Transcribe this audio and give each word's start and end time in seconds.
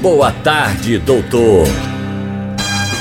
Boa 0.00 0.30
tarde, 0.30 0.98
doutor. 0.98 1.66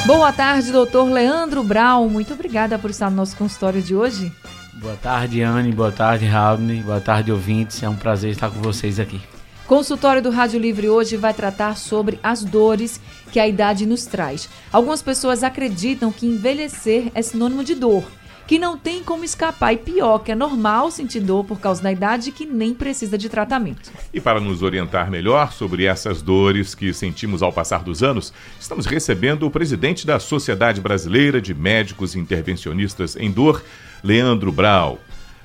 Boa 0.06 0.32
tarde, 0.32 0.72
doutor 0.72 1.12
Leandro 1.12 1.62
Brau. 1.64 2.10
Muito 2.10 2.34
obrigada 2.34 2.80
por 2.80 2.90
estar 2.90 3.10
no 3.10 3.18
nosso 3.18 3.36
consultório 3.36 3.82
de 3.82 3.94
hoje. 3.94 4.32
Boa 4.74 4.96
tarde, 4.96 5.42
Anne. 5.42 5.74
Boa 5.74 5.92
tarde, 5.92 6.26
Raul. 6.26 6.58
Boa 6.84 7.02
tarde, 7.02 7.32
ouvintes. 7.32 7.84
É 7.84 7.90
um 7.90 7.96
prazer 7.96 8.32
estar 8.32 8.50
com 8.50 8.62
vocês 8.62 9.00
aqui. 9.00 9.22
Consultório 9.68 10.22
do 10.22 10.30
Rádio 10.30 10.60
Livre 10.60 10.90
hoje 10.90 11.18
vai 11.18 11.34
tratar 11.34 11.76
sobre 11.76 12.20
as 12.24 12.44
dores 12.44 13.02
que 13.32 13.40
a 13.40 13.48
idade 13.48 13.86
nos 13.86 14.06
traz. 14.06 14.48
Algumas 14.72 15.02
pessoas 15.02 15.44
acreditam 15.44 16.12
que 16.12 16.26
envelhecer 16.26 17.12
é 17.14 17.22
sinônimo 17.22 17.64
de 17.64 17.76
dor 17.76 18.06
que 18.48 18.60
não 18.60 18.78
tem 18.78 19.04
como 19.04 19.24
escapar. 19.24 19.74
E 19.74 19.78
pior, 19.78 20.20
que 20.20 20.32
é 20.32 20.36
normal 20.36 20.92
sentir 20.92 21.20
dor 21.20 21.44
por 21.44 21.60
causa 21.60 21.82
da 21.82 21.92
idade 21.92 22.32
que 22.32 22.46
nem 22.46 22.74
precisa 22.74 23.18
de 23.18 23.30
tratamento. 23.30 23.92
E 24.14 24.22
para 24.22 24.40
nos 24.40 24.62
orientar 24.62 25.10
melhor 25.10 25.52
sobre 25.52 25.86
essas 25.86 26.22
dores 26.22 26.76
que 26.76 26.94
sentimos 26.94 27.42
ao 27.42 27.52
passar 27.52 27.84
dos 27.84 28.04
anos, 28.04 28.34
estamos 28.60 28.86
recebendo 28.86 29.46
o 29.46 29.52
presidente 29.52 30.06
da 30.06 30.20
Sociedade 30.20 30.82
Brasileira 30.82 31.42
de 31.42 31.54
Médicos 31.54 32.16
Intervencionistas 32.16 33.16
em 33.16 33.32
Dor, 33.32 33.64
Leandro 34.04 34.52
Brau. 34.52 35.00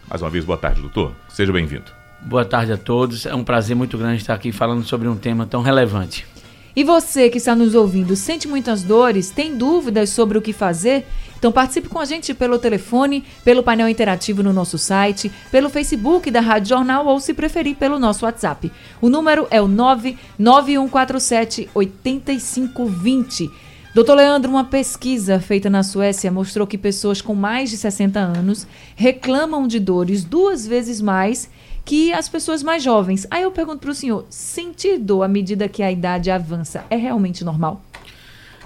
Mais 0.08 0.22
uma 0.22 0.30
vez, 0.30 0.44
boa 0.44 0.58
tarde, 0.58 0.80
doutor. 0.80 1.14
Seja 1.28 1.52
bem-vindo. 1.52 1.90
Boa 2.22 2.44
tarde 2.44 2.72
a 2.72 2.76
todos. 2.76 3.24
É 3.24 3.34
um 3.34 3.44
prazer 3.44 3.74
muito 3.74 3.96
grande 3.96 4.16
estar 4.16 4.34
aqui 4.34 4.52
falando 4.52 4.84
sobre 4.84 5.08
um 5.08 5.16
tema 5.16 5.46
tão 5.46 5.62
relevante. 5.62 6.26
E 6.74 6.84
você 6.84 7.28
que 7.28 7.38
está 7.38 7.54
nos 7.54 7.74
ouvindo, 7.74 8.14
sente 8.14 8.46
muitas 8.46 8.82
dores, 8.82 9.30
tem 9.30 9.56
dúvidas 9.56 10.10
sobre 10.10 10.38
o 10.38 10.42
que 10.42 10.52
fazer? 10.52 11.06
Então 11.38 11.50
participe 11.50 11.88
com 11.88 11.98
a 11.98 12.04
gente 12.04 12.34
pelo 12.34 12.58
telefone, 12.58 13.24
pelo 13.42 13.62
painel 13.62 13.88
interativo 13.88 14.42
no 14.42 14.52
nosso 14.52 14.76
site, 14.76 15.32
pelo 15.50 15.70
Facebook 15.70 16.30
da 16.30 16.40
Rádio 16.40 16.68
Jornal 16.68 17.06
ou, 17.06 17.18
se 17.18 17.32
preferir, 17.32 17.76
pelo 17.76 17.98
nosso 17.98 18.26
WhatsApp. 18.26 18.70
O 19.00 19.08
número 19.08 19.46
é 19.50 19.60
o 19.60 19.66
99147 19.66 21.70
8520. 21.74 23.50
Doutor 23.92 24.14
Leandro, 24.14 24.50
uma 24.50 24.64
pesquisa 24.64 25.40
feita 25.40 25.68
na 25.68 25.82
Suécia 25.82 26.30
mostrou 26.30 26.66
que 26.66 26.78
pessoas 26.78 27.20
com 27.20 27.34
mais 27.34 27.70
de 27.70 27.76
60 27.76 28.20
anos 28.20 28.64
reclamam 28.94 29.66
de 29.66 29.80
dores 29.80 30.22
duas 30.22 30.64
vezes 30.64 31.00
mais 31.00 31.50
que 31.90 32.12
as 32.12 32.28
pessoas 32.28 32.62
mais 32.62 32.84
jovens. 32.84 33.26
Aí 33.28 33.42
eu 33.42 33.50
pergunto 33.50 33.80
para 33.80 33.90
o 33.90 33.94
senhor: 33.94 34.24
sentir 34.30 34.96
dor 34.96 35.24
à 35.24 35.28
medida 35.28 35.68
que 35.68 35.82
a 35.82 35.90
idade 35.90 36.30
avança 36.30 36.84
é 36.88 36.94
realmente 36.94 37.44
normal? 37.44 37.82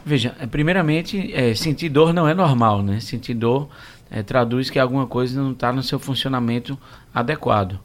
Veja, 0.04 0.36
é, 0.38 0.46
primeiramente, 0.46 1.32
é, 1.32 1.54
sentir 1.54 1.88
dor 1.88 2.12
não 2.12 2.28
é 2.28 2.34
normal, 2.34 2.82
né? 2.82 3.00
Sentir 3.00 3.32
dor 3.32 3.70
é, 4.10 4.22
traduz 4.22 4.68
que 4.68 4.78
alguma 4.78 5.06
coisa 5.06 5.40
não 5.40 5.52
está 5.52 5.72
no 5.72 5.82
seu 5.82 5.98
funcionamento 5.98 6.78
adequado. 7.14 7.80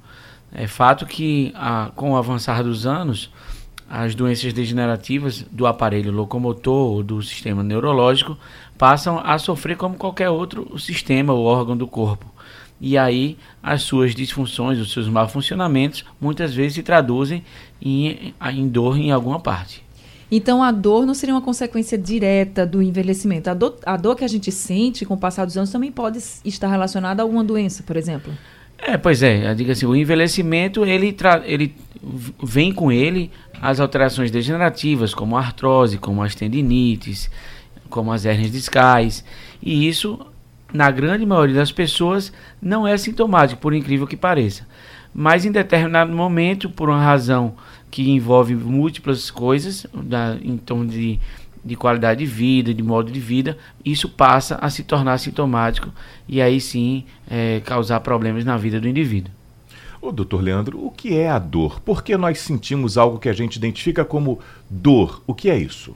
É 0.51 0.67
fato 0.67 1.05
que, 1.05 1.53
a, 1.55 1.89
com 1.95 2.11
o 2.11 2.17
avançar 2.17 2.61
dos 2.61 2.85
anos, 2.85 3.31
as 3.89 4.13
doenças 4.13 4.51
degenerativas 4.51 5.45
do 5.49 5.65
aparelho 5.65 6.11
locomotor 6.11 6.95
ou 6.95 7.01
do 7.01 7.23
sistema 7.23 7.63
neurológico 7.63 8.37
passam 8.77 9.21
a 9.23 9.37
sofrer 9.37 9.77
como 9.77 9.95
qualquer 9.95 10.29
outro 10.29 10.77
sistema 10.77 11.31
ou 11.31 11.45
órgão 11.45 11.77
do 11.77 11.87
corpo 11.87 12.25
e 12.81 12.97
aí 12.97 13.37
as 13.61 13.83
suas 13.83 14.15
disfunções, 14.15 14.79
os 14.79 14.91
seus 14.91 15.07
mal 15.07 15.27
funcionamentos, 15.27 16.05
muitas 16.19 16.53
vezes 16.53 16.75
se 16.75 16.83
traduzem 16.83 17.43
em, 17.81 18.33
em 18.53 18.67
dor 18.67 18.97
em 18.97 19.11
alguma 19.11 19.39
parte. 19.39 19.83
Então 20.31 20.63
a 20.63 20.71
dor 20.71 21.05
não 21.05 21.13
seria 21.13 21.33
uma 21.33 21.41
consequência 21.41 21.97
direta 21.97 22.65
do 22.65 22.81
envelhecimento. 22.81 23.49
A 23.49 23.53
dor, 23.53 23.77
a 23.85 23.97
dor 23.97 24.15
que 24.15 24.23
a 24.23 24.27
gente 24.27 24.51
sente 24.51 25.05
com 25.05 25.15
o 25.15 25.17
passar 25.17 25.45
dos 25.45 25.57
anos 25.57 25.71
também 25.71 25.91
pode 25.91 26.19
estar 26.45 26.67
relacionada 26.67 27.21
a 27.21 27.23
alguma 27.23 27.43
doença, 27.43 27.81
por 27.83 27.97
exemplo. 27.97 28.31
É, 28.77 28.97
pois 28.97 29.23
é. 29.23 29.53
Diga 29.55 29.73
assim, 29.73 29.85
o 29.85 29.95
envelhecimento 29.95 30.85
ele, 30.85 31.15
ele 31.45 31.75
vem 32.43 32.71
com 32.71 32.91
ele 32.91 33.31
as 33.61 33.79
alterações 33.79 34.31
degenerativas, 34.31 35.13
como 35.13 35.35
a 35.35 35.39
artrose, 35.39 35.97
como 35.97 36.23
as 36.23 36.35
tendinites, 36.35 37.29
como 37.89 38.11
as 38.11 38.23
hernias 38.23 38.51
discais. 38.51 39.25
E 39.61 39.87
isso 39.87 40.19
na 40.73 40.89
grande 40.91 41.25
maioria 41.25 41.55
das 41.55 41.71
pessoas, 41.71 42.31
não 42.61 42.87
é 42.87 42.97
sintomático, 42.97 43.61
por 43.61 43.73
incrível 43.73 44.07
que 44.07 44.17
pareça. 44.17 44.67
Mas 45.13 45.45
em 45.45 45.51
determinado 45.51 46.11
momento, 46.11 46.69
por 46.69 46.89
uma 46.89 47.01
razão 47.01 47.55
que 47.89 48.09
envolve 48.09 48.55
múltiplas 48.55 49.31
coisas, 49.31 49.85
da, 49.93 50.37
em 50.41 50.57
torno 50.57 50.87
de, 50.87 51.19
de 51.65 51.75
qualidade 51.75 52.19
de 52.19 52.25
vida, 52.25 52.73
de 52.73 52.83
modo 52.83 53.11
de 53.11 53.19
vida, 53.19 53.57
isso 53.83 54.07
passa 54.07 54.55
a 54.61 54.69
se 54.69 54.83
tornar 54.83 55.17
sintomático 55.17 55.89
e 56.27 56.41
aí 56.41 56.61
sim 56.61 57.03
é, 57.29 57.61
causar 57.65 57.99
problemas 58.01 58.45
na 58.45 58.55
vida 58.57 58.79
do 58.79 58.87
indivíduo. 58.87 59.33
Ô, 60.01 60.13
doutor 60.13 60.41
Leandro, 60.41 60.85
o 60.85 60.91
que 60.91 61.17
é 61.17 61.29
a 61.29 61.37
dor? 61.37 61.81
Por 61.81 62.03
que 62.03 62.15
nós 62.15 62.39
sentimos 62.39 62.97
algo 62.97 63.19
que 63.19 63.27
a 63.27 63.33
gente 63.33 63.57
identifica 63.57 64.05
como 64.05 64.39
dor? 64.69 65.21
O 65.27 65.33
que 65.33 65.49
é 65.49 65.57
isso? 65.57 65.93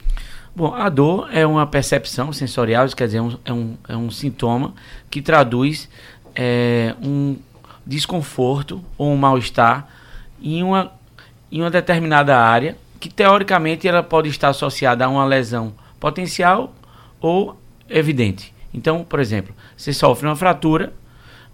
Bom, 0.55 0.71
a 0.71 0.87
dor 0.87 1.29
é 1.31 1.47
uma 1.47 1.65
percepção 1.65 2.31
sensorial, 2.31 2.87
quer 2.89 3.07
dizer, 3.07 3.17
é 3.17 3.21
um, 3.23 3.37
é 3.43 3.53
um, 3.53 3.77
é 3.89 3.97
um 3.97 4.11
sintoma 4.11 4.75
que 5.09 5.19
traduz 5.19 5.89
é, 6.35 6.95
um 7.01 7.37
desconforto 7.83 8.83
ou 8.95 9.11
um 9.11 9.17
mal-estar 9.17 9.87
em 10.39 10.61
uma, 10.61 10.91
em 11.51 11.59
uma 11.59 11.71
determinada 11.71 12.37
área 12.37 12.77
que, 12.99 13.09
teoricamente, 13.09 13.87
ela 13.87 14.03
pode 14.03 14.29
estar 14.29 14.49
associada 14.49 15.05
a 15.05 15.09
uma 15.09 15.25
lesão 15.25 15.73
potencial 15.99 16.71
ou 17.19 17.59
evidente. 17.89 18.53
Então, 18.71 19.03
por 19.03 19.19
exemplo, 19.19 19.55
você 19.75 19.91
sofre 19.91 20.27
uma 20.27 20.35
fratura, 20.35 20.93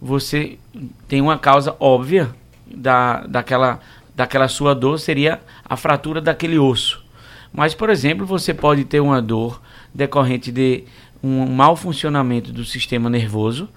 você 0.01 0.59
tem 1.07 1.21
uma 1.21 1.37
causa 1.37 1.73
óbvia 1.79 2.35
da, 2.67 3.25
daquela, 3.27 3.79
daquela 4.13 4.49
sua 4.49 4.75
dor, 4.75 4.99
seria 4.99 5.39
a 5.63 5.77
fratura 5.77 6.19
daquele 6.19 6.59
osso. 6.59 7.07
Mas, 7.53 7.73
por 7.73 7.89
exemplo, 7.89 8.25
você 8.25 8.53
pode 8.53 8.85
ter 8.85 8.99
uma 8.99 9.21
dor 9.21 9.61
decorrente 9.93 10.51
de 10.51 10.83
um 11.21 11.45
mau 11.45 11.75
funcionamento 11.75 12.51
do 12.51 12.63
sistema 12.63 13.09
nervoso 13.09 13.67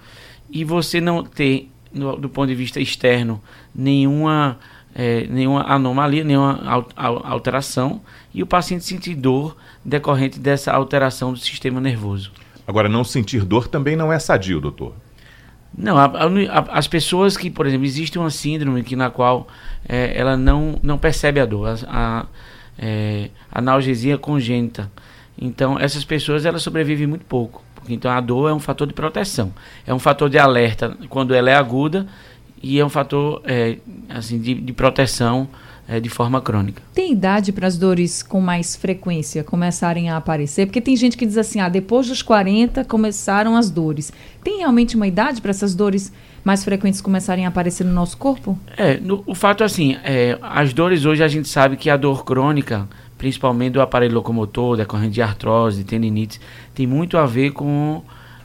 e 0.49 0.63
você 0.63 1.01
não 1.01 1.23
ter, 1.23 1.69
no, 1.91 2.15
do 2.15 2.29
ponto 2.29 2.47
de 2.47 2.55
vista 2.55 2.79
externo, 2.79 3.41
nenhuma, 3.73 4.57
é, 4.93 5.25
nenhuma 5.27 5.63
anomalia, 5.63 6.23
nenhuma 6.23 6.59
alteração 6.95 8.01
e 8.33 8.41
o 8.41 8.47
paciente 8.47 8.85
sentir 8.85 9.15
dor 9.15 9.57
decorrente 9.83 10.39
dessa 10.39 10.71
alteração 10.71 11.33
do 11.33 11.39
sistema 11.39 11.81
nervoso. 11.81 12.31
Agora, 12.65 12.87
não 12.87 13.03
sentir 13.03 13.43
dor 13.43 13.67
também 13.67 13.95
não 13.95 14.13
é 14.13 14.19
sadio, 14.19 14.61
doutor. 14.61 14.93
Não, 15.75 15.97
a, 15.97 16.05
a, 16.05 16.77
as 16.77 16.87
pessoas 16.87 17.35
que, 17.35 17.49
por 17.49 17.65
exemplo, 17.65 17.85
existe 17.85 18.17
uma 18.17 18.29
síndrome 18.29 18.83
que, 18.83 18.95
na 18.95 19.09
qual 19.09 19.47
é, 19.87 20.13
ela 20.15 20.37
não, 20.37 20.79
não 20.83 20.97
percebe 20.97 21.39
a 21.39 21.45
dor. 21.45 21.79
A, 21.87 22.27
é, 22.77 23.29
analgesia 23.51 24.17
congênita. 24.17 24.91
Então, 25.37 25.79
essas 25.79 26.05
pessoas 26.05 26.45
elas 26.45 26.61
sobrevivem 26.61 27.07
muito 27.07 27.25
pouco. 27.25 27.63
Porque, 27.75 27.93
então, 27.93 28.09
a 28.09 28.21
dor 28.21 28.49
é 28.49 28.53
um 28.53 28.59
fator 28.59 28.87
de 28.87 28.93
proteção. 28.93 29.53
É 29.85 29.93
um 29.93 29.99
fator 29.99 30.29
de 30.29 30.37
alerta 30.37 30.97
quando 31.09 31.33
ela 31.33 31.49
é 31.49 31.55
aguda 31.55 32.07
e 32.61 32.79
é 32.79 32.85
um 32.85 32.89
fator 32.89 33.41
é, 33.43 33.77
assim, 34.09 34.39
de, 34.39 34.53
de 34.53 34.73
proteção 34.73 35.49
é, 35.87 35.99
de 35.99 36.07
forma 36.07 36.39
crônica. 36.41 36.81
Tem 36.93 37.11
idade 37.11 37.51
para 37.51 37.67
as 37.67 37.77
dores 37.77 38.23
com 38.23 38.39
mais 38.39 38.75
frequência 38.75 39.43
começarem 39.43 40.09
a 40.09 40.15
aparecer? 40.15 40.65
Porque 40.65 40.79
tem 40.79 40.95
gente 40.95 41.17
que 41.17 41.25
diz 41.25 41.37
assim, 41.37 41.59
ah, 41.59 41.67
depois 41.67 42.07
dos 42.07 42.21
40 42.21 42.85
começaram 42.85 43.57
as 43.57 43.69
dores. 43.69 44.13
Tem 44.43 44.59
realmente 44.59 44.95
uma 44.95 45.07
idade 45.07 45.41
para 45.41 45.51
essas 45.51 45.75
dores 45.75 46.13
mais 46.43 46.63
frequentes 46.63 46.99
começarem 47.01 47.45
a 47.45 47.49
aparecer 47.49 47.83
no 47.83 47.93
nosso 47.93 48.17
corpo? 48.17 48.57
É, 48.75 48.97
no, 48.97 49.23
o 49.25 49.33
fato 49.33 49.63
é 49.63 49.65
assim, 49.65 49.97
é, 50.03 50.37
as 50.41 50.73
dores 50.73 51.05
hoje 51.05 51.23
a 51.23 51.27
gente 51.27 51.47
sabe 51.47 51.77
que 51.77 51.89
a 51.89 51.95
dor 51.95 52.25
crônica, 52.25 52.87
principalmente 53.17 53.73
do 53.73 53.81
aparelho 53.81 54.15
locomotor, 54.15 54.75
decorrente 54.75 55.13
de 55.13 55.21
artrose, 55.21 55.83
tendinite, 55.83 56.39
tem 56.75 56.85
muito 56.85 57.17
a 57.17 57.25
ver 57.25 57.51
com 57.51 58.03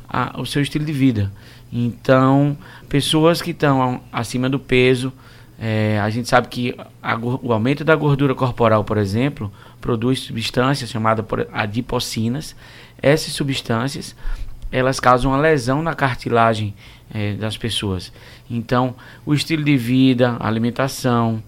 a, 0.09 0.41
o 0.41 0.47
seu 0.47 0.63
estilo 0.63 0.85
de 0.85 0.93
vida. 0.93 1.31
Então, 1.73 2.57
pessoas 2.89 3.43
que 3.43 3.51
estão 3.51 4.01
acima 4.13 4.49
do 4.49 4.59
peso, 4.59 5.13
é, 5.61 5.99
a 6.01 6.09
gente 6.09 6.29
sabe 6.29 6.49
que 6.49 6.75
a, 7.03 7.17
o 7.17 7.53
aumento 7.53 7.85
da 7.85 7.97
gordura 7.97 8.35
corporal, 8.35 8.85
por 8.85 8.97
exemplo, 8.97 9.53
produz 9.81 10.21
substâncias 10.21 10.89
chamadas 10.89 11.25
adipocinas. 11.53 12.55
Essas 13.03 13.33
substâncias 13.33 14.15
elas 14.71 15.01
causam 15.01 15.31
uma 15.31 15.41
lesão 15.41 15.83
na 15.83 15.95
cartilagem 15.95 16.75
é, 17.13 17.35
das 17.35 17.57
pessoas. 17.57 18.13
Então, 18.51 18.95
o 19.25 19.35
estilo 19.35 19.65
de 19.65 19.77
vida, 19.77 20.37
alimentação, 20.41 21.43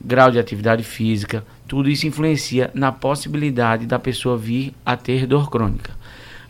grau 0.00 0.30
de 0.30 0.38
atividade 0.38 0.82
física, 0.82 1.44
tudo 1.66 1.88
isso 1.88 2.06
influencia 2.06 2.70
na 2.74 2.92
possibilidade 2.92 3.86
da 3.86 3.98
pessoa 3.98 4.36
vir 4.36 4.74
a 4.84 4.96
ter 4.96 5.26
dor 5.26 5.50
crônica. 5.50 5.92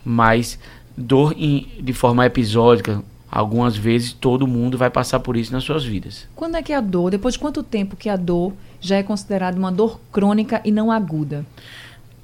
Mas 0.05 0.59
dor 0.97 1.35
em, 1.37 1.69
de 1.81 1.93
forma 1.93 2.27
episódica, 2.27 3.03
algumas 3.31 3.77
vezes 3.77 4.13
todo 4.13 4.47
mundo 4.47 4.77
vai 4.77 4.91
passar 4.91 5.21
por 5.21 5.37
isso 5.37 5.53
nas 5.53 5.65
suas 5.65 5.85
vidas. 5.85 6.29
Quando 6.35 6.57
é 6.57 6.63
que 6.63 6.73
a 6.73 6.81
dor, 6.81 7.11
depois 7.11 7.35
de 7.35 7.41
quanto 7.41 7.63
tempo 7.63 7.97
que 7.97 8.09
a 8.09 8.17
dor 8.17 8.53
já 8.81 8.97
é 8.97 9.03
considerada 9.03 9.59
uma 9.59 9.73
dor 9.73 10.01
crônica 10.13 10.61
e 10.65 10.71
não 10.71 10.91
aguda? 10.91 11.47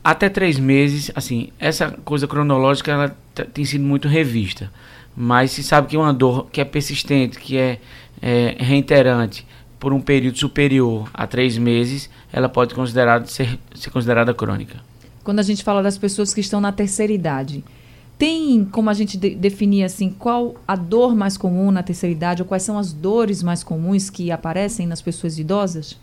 Até 0.02 0.29
três 0.29 0.58
meses, 0.58 1.11
assim, 1.14 1.50
essa 1.58 1.90
coisa 2.05 2.26
cronológica 2.26 2.93
ela 2.93 3.17
tem 3.52 3.64
sido 3.64 3.85
muito 3.85 4.08
revista. 4.08 4.70
Mas 5.20 5.50
se 5.50 5.65
sabe 5.65 5.88
que 5.88 5.97
uma 5.97 6.15
dor 6.15 6.47
que 6.53 6.61
é 6.61 6.65
persistente, 6.65 7.41
que 7.41 7.59
é, 7.59 7.81
é 8.23 8.55
reiterante, 8.61 9.44
por 9.81 9.93
um 9.93 10.00
período 10.00 10.38
superior 10.38 11.11
a 11.12 11.26
três 11.26 11.59
meses, 11.59 12.09
ela 12.32 12.49
pode 12.49 12.73
ser, 13.26 13.59
ser 13.75 13.91
considerada 13.91 14.32
crônica. 14.32 14.76
Quando 15.25 15.41
a 15.41 15.43
gente 15.43 15.65
fala 15.65 15.82
das 15.82 15.99
pessoas 15.99 16.32
que 16.32 16.41
estão 16.41 16.61
na 16.61 16.70
terceira 16.70 17.12
idade, 17.12 17.65
tem 18.17 18.65
como 18.65 18.91
a 18.91 18.94
gente 18.94 19.19
de 19.19 19.35
definir 19.35 19.82
assim 19.82 20.09
qual 20.09 20.55
a 20.69 20.76
dor 20.76 21.17
mais 21.17 21.37
comum 21.37 21.73
na 21.73 21.82
terceira 21.82 22.14
idade 22.14 22.43
ou 22.43 22.47
quais 22.47 22.62
são 22.62 22.79
as 22.79 22.93
dores 22.93 23.43
mais 23.43 23.64
comuns 23.64 24.09
que 24.09 24.31
aparecem 24.31 24.87
nas 24.87 25.03
pessoas 25.03 25.37
idosas? 25.37 25.99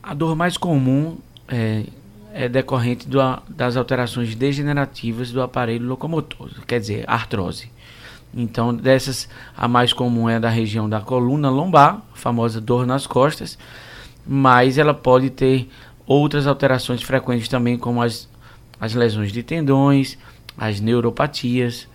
A 0.00 0.14
dor 0.14 0.36
mais 0.36 0.56
comum 0.56 1.16
é, 1.48 1.86
é 2.32 2.48
decorrente 2.48 3.08
do, 3.08 3.18
das 3.48 3.76
alterações 3.76 4.32
degenerativas 4.36 5.32
do 5.32 5.42
aparelho 5.42 5.88
locomotor, 5.88 6.50
quer 6.68 6.78
dizer, 6.78 7.04
artrose. 7.08 7.68
Então, 8.34 8.74
dessas, 8.74 9.28
a 9.56 9.68
mais 9.68 9.92
comum 9.92 10.28
é 10.28 10.40
da 10.40 10.48
região 10.48 10.88
da 10.88 11.00
coluna 11.00 11.50
lombar, 11.50 12.02
a 12.12 12.16
famosa 12.16 12.60
dor 12.60 12.86
nas 12.86 13.06
costas, 13.06 13.58
mas 14.26 14.78
ela 14.78 14.94
pode 14.94 15.28
ter 15.30 15.68
outras 16.06 16.46
alterações 16.46 17.02
frequentes 17.02 17.48
também, 17.48 17.76
como 17.76 18.02
as, 18.02 18.28
as 18.80 18.94
lesões 18.94 19.32
de 19.32 19.42
tendões, 19.42 20.16
as 20.56 20.80
neuropatias, 20.80 21.86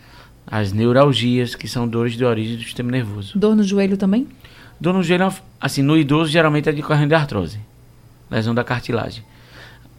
as 0.45 0.71
neuralgias, 0.71 1.55
que 1.55 1.67
são 1.67 1.87
dores 1.87 2.13
de 2.13 2.23
origem 2.23 2.55
do 2.55 2.63
sistema 2.63 2.91
nervoso. 2.91 3.37
Dor 3.37 3.55
no 3.55 3.63
joelho 3.63 3.97
também? 3.97 4.27
Dor 4.79 4.93
no 4.93 5.01
joelho, 5.01 5.33
assim, 5.59 5.81
no 5.81 5.97
idoso 5.97 6.31
geralmente 6.31 6.69
é 6.69 6.71
decorrente 6.71 7.09
de 7.09 7.15
artrose, 7.15 7.59
lesão 8.29 8.53
da 8.53 8.63
cartilagem. 8.63 9.23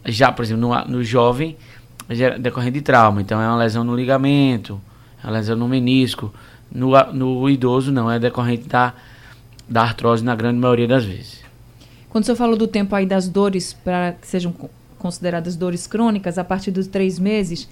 Já, 0.05 0.31
por 0.31 0.43
exemplo, 0.43 0.61
no, 0.61 0.85
no 0.85 1.03
jovem, 1.03 1.57
é 2.07 2.39
decorrente 2.39 2.75
de 2.75 2.81
trauma, 2.81 3.21
então 3.21 3.41
é 3.41 3.47
uma 3.47 3.57
lesão 3.57 3.83
no 3.83 3.93
ligamento, 3.93 4.81
a 5.23 5.29
lesão 5.29 5.55
no 5.55 5.67
menisco. 5.67 6.33
No, 6.71 6.91
no 7.13 7.49
idoso, 7.49 7.91
não, 7.91 8.11
é 8.11 8.19
decorrente 8.19 8.67
da, 8.67 8.93
da 9.67 9.81
artrose 9.81 10.23
na 10.23 10.35
grande 10.35 10.59
maioria 10.59 10.87
das 10.87 11.03
vezes. 11.03 11.43
Quando 12.09 12.23
o 12.23 12.25
senhor 12.25 12.37
falou 12.37 12.57
do 12.57 12.67
tempo 12.67 12.95
aí 12.95 13.05
das 13.05 13.27
dores, 13.27 13.73
para 13.73 14.13
que 14.13 14.27
sejam 14.27 14.53
consideradas 14.97 15.55
dores 15.55 15.87
crônicas, 15.87 16.37
a 16.37 16.43
partir 16.43 16.71
dos 16.71 16.87
três 16.87 17.17
meses, 17.17 17.67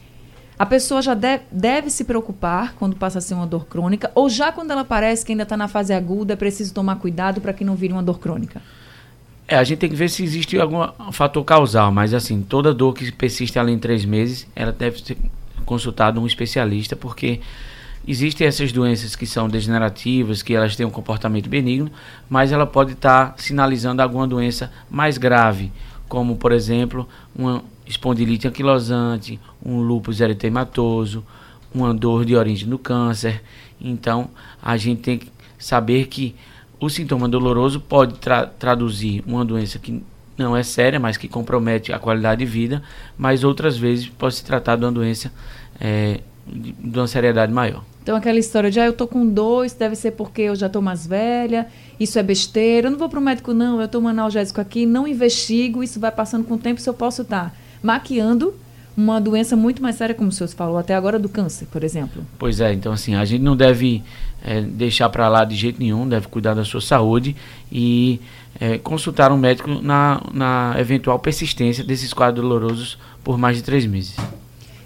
a 0.58 0.66
pessoa 0.66 1.02
já 1.02 1.14
deve, 1.14 1.44
deve 1.52 1.90
se 1.90 2.04
preocupar 2.04 2.74
quando 2.74 2.96
passa 2.96 3.20
a 3.20 3.22
ser 3.22 3.36
uma 3.36 3.46
dor 3.46 3.68
crônica, 3.68 4.12
ou 4.16 4.30
já 4.30 4.52
quando 4.52 4.72
ela 4.72 4.84
parece 4.84 5.24
que 5.26 5.32
ainda 5.32 5.44
está 5.44 5.56
na 5.56 5.68
fase 5.68 5.94
aguda, 5.94 6.34
é 6.34 6.36
preciso 6.36 6.74
tomar 6.74 6.96
cuidado 6.96 7.40
para 7.40 7.54
que 7.54 7.64
não 7.64 7.76
vire 7.76 7.94
uma 7.94 8.02
dor 8.02 8.20
crônica? 8.20 8.62
É, 9.48 9.56
a 9.56 9.64
gente 9.64 9.78
tem 9.78 9.90
que 9.90 9.96
ver 9.96 10.10
se 10.10 10.24
existe 10.24 10.60
algum 10.60 10.80
fator 11.12 11.44
causal, 11.44 11.92
mas 11.92 12.14
assim, 12.14 12.42
toda 12.42 12.74
dor 12.74 12.94
que 12.94 13.12
persiste 13.12 13.58
além 13.58 13.76
de 13.76 13.82
três 13.82 14.04
meses, 14.04 14.48
ela 14.56 14.72
deve 14.72 15.02
ser 15.02 15.18
consultado 15.68 16.20
um 16.20 16.26
especialista, 16.26 16.96
porque 16.96 17.42
existem 18.08 18.48
essas 18.48 18.72
doenças 18.72 19.16
que 19.16 19.28
são 19.28 19.50
degenerativas, 19.50 20.42
que 20.42 20.56
elas 20.56 20.76
têm 20.76 20.86
um 20.86 20.90
comportamento 20.90 21.50
benigno, 21.50 21.92
mas 22.28 22.52
ela 22.52 22.66
pode 22.66 22.94
estar 22.94 23.32
tá 23.32 23.36
sinalizando 23.38 24.02
alguma 24.02 24.26
doença 24.26 24.72
mais 24.90 25.18
grave, 25.18 25.72
como 26.08 26.38
por 26.38 26.54
exemplo 26.54 27.08
uma 27.36 27.62
espondilite 27.86 28.48
anquilosante, 28.48 29.40
um 29.64 29.82
lúpus 29.82 30.22
eritematoso, 30.22 31.24
uma 31.74 31.94
dor 31.94 32.26
de 32.26 32.36
origem 32.36 32.68
do 32.68 32.80
câncer. 32.80 33.44
Então, 33.80 34.30
a 34.62 34.78
gente 34.78 35.02
tem 35.02 35.18
que 35.20 35.32
saber 35.60 36.08
que 36.08 36.34
o 36.80 36.90
sintoma 36.90 37.28
doloroso 37.28 37.80
pode 37.80 38.16
tra 38.20 38.46
traduzir 38.46 39.24
uma 39.28 39.44
doença 39.44 39.80
que 39.80 40.02
não 40.38 40.56
é 40.56 40.64
séria, 40.64 41.00
mas 41.00 41.18
que 41.18 41.28
compromete 41.28 41.92
a 41.92 42.00
qualidade 42.00 42.40
de 42.40 42.46
vida, 42.46 42.84
mas 43.18 43.44
outras 43.44 43.78
vezes 43.78 44.08
pode 44.08 44.36
se 44.36 44.44
tratar 44.44 44.76
de 44.76 44.86
uma 44.86 44.92
doença 44.92 45.32
é, 45.80 46.20
de, 46.46 46.72
de, 46.74 47.00
uma 47.00 47.08
seriedade 47.08 47.52
maior. 47.52 47.84
Então 48.04 48.16
aquela 48.16 48.40
história 48.40 48.72
de 48.72 48.80
ah, 48.80 48.86
eu 48.86 48.94
tô 48.94 49.08
com 49.08 49.28
dor, 49.28 49.66
isso 49.66 49.78
deve 49.78 49.96
ser 49.96 50.12
porque 50.12 50.44
eu 50.44 50.56
já 50.56 50.70
tô 50.70 50.82
mais 50.82 51.06
velha, 51.06 51.68
isso 52.00 52.18
é 52.18 52.24
besteira, 52.24 52.88
eu 52.88 52.92
não 52.92 52.98
vou 52.98 53.10
pro 53.10 53.20
médico 53.20 53.54
não, 53.54 53.82
eu 53.82 53.88
tomo 53.88 54.08
analgésico 54.08 54.62
aqui, 54.62 54.86
não 54.86 55.08
investigo, 55.08 55.84
isso 55.84 56.00
vai 56.00 56.12
passando 56.12 56.46
com 56.46 56.54
o 56.54 56.58
tempo, 56.58 56.80
se 56.80 56.90
eu 56.90 56.94
posso 56.94 57.24
estar 57.24 57.50
tá 57.50 57.56
maquiando 57.84 58.54
uma 58.96 59.22
doença 59.22 59.56
muito 59.56 59.80
mais 59.80 59.96
séria, 59.96 60.16
como 60.16 60.30
o 60.30 60.32
senhor 60.32 60.50
falou 60.50 60.78
até 60.78 60.96
agora, 60.96 61.20
do 61.20 61.30
câncer, 61.30 61.68
por 61.72 61.84
exemplo. 61.84 62.26
Pois 62.40 62.60
é, 62.60 62.74
então 62.74 62.92
assim, 62.92 63.14
a 63.14 63.24
gente 63.26 63.44
não 63.44 63.56
deve 63.56 64.04
é, 64.44 64.62
deixar 64.62 65.08
para 65.10 65.30
lá 65.30 65.46
de 65.46 65.56
jeito 65.56 65.80
nenhum, 65.80 66.08
deve 66.08 66.28
cuidar 66.28 66.56
da 66.56 66.66
sua 66.66 66.82
saúde 66.82 67.36
e 67.72 68.20
é, 68.60 68.78
consultar 68.78 69.32
um 69.32 69.38
médico 69.38 69.70
na, 69.70 70.22
na 70.34 70.76
eventual 70.80 71.20
persistência 71.20 71.84
desses 71.84 72.14
quadros 72.14 72.44
dolorosos 72.44 72.98
por 73.24 73.38
mais 73.38 73.58
de 73.58 73.64
três 73.64 73.86
meses. 73.86 74.16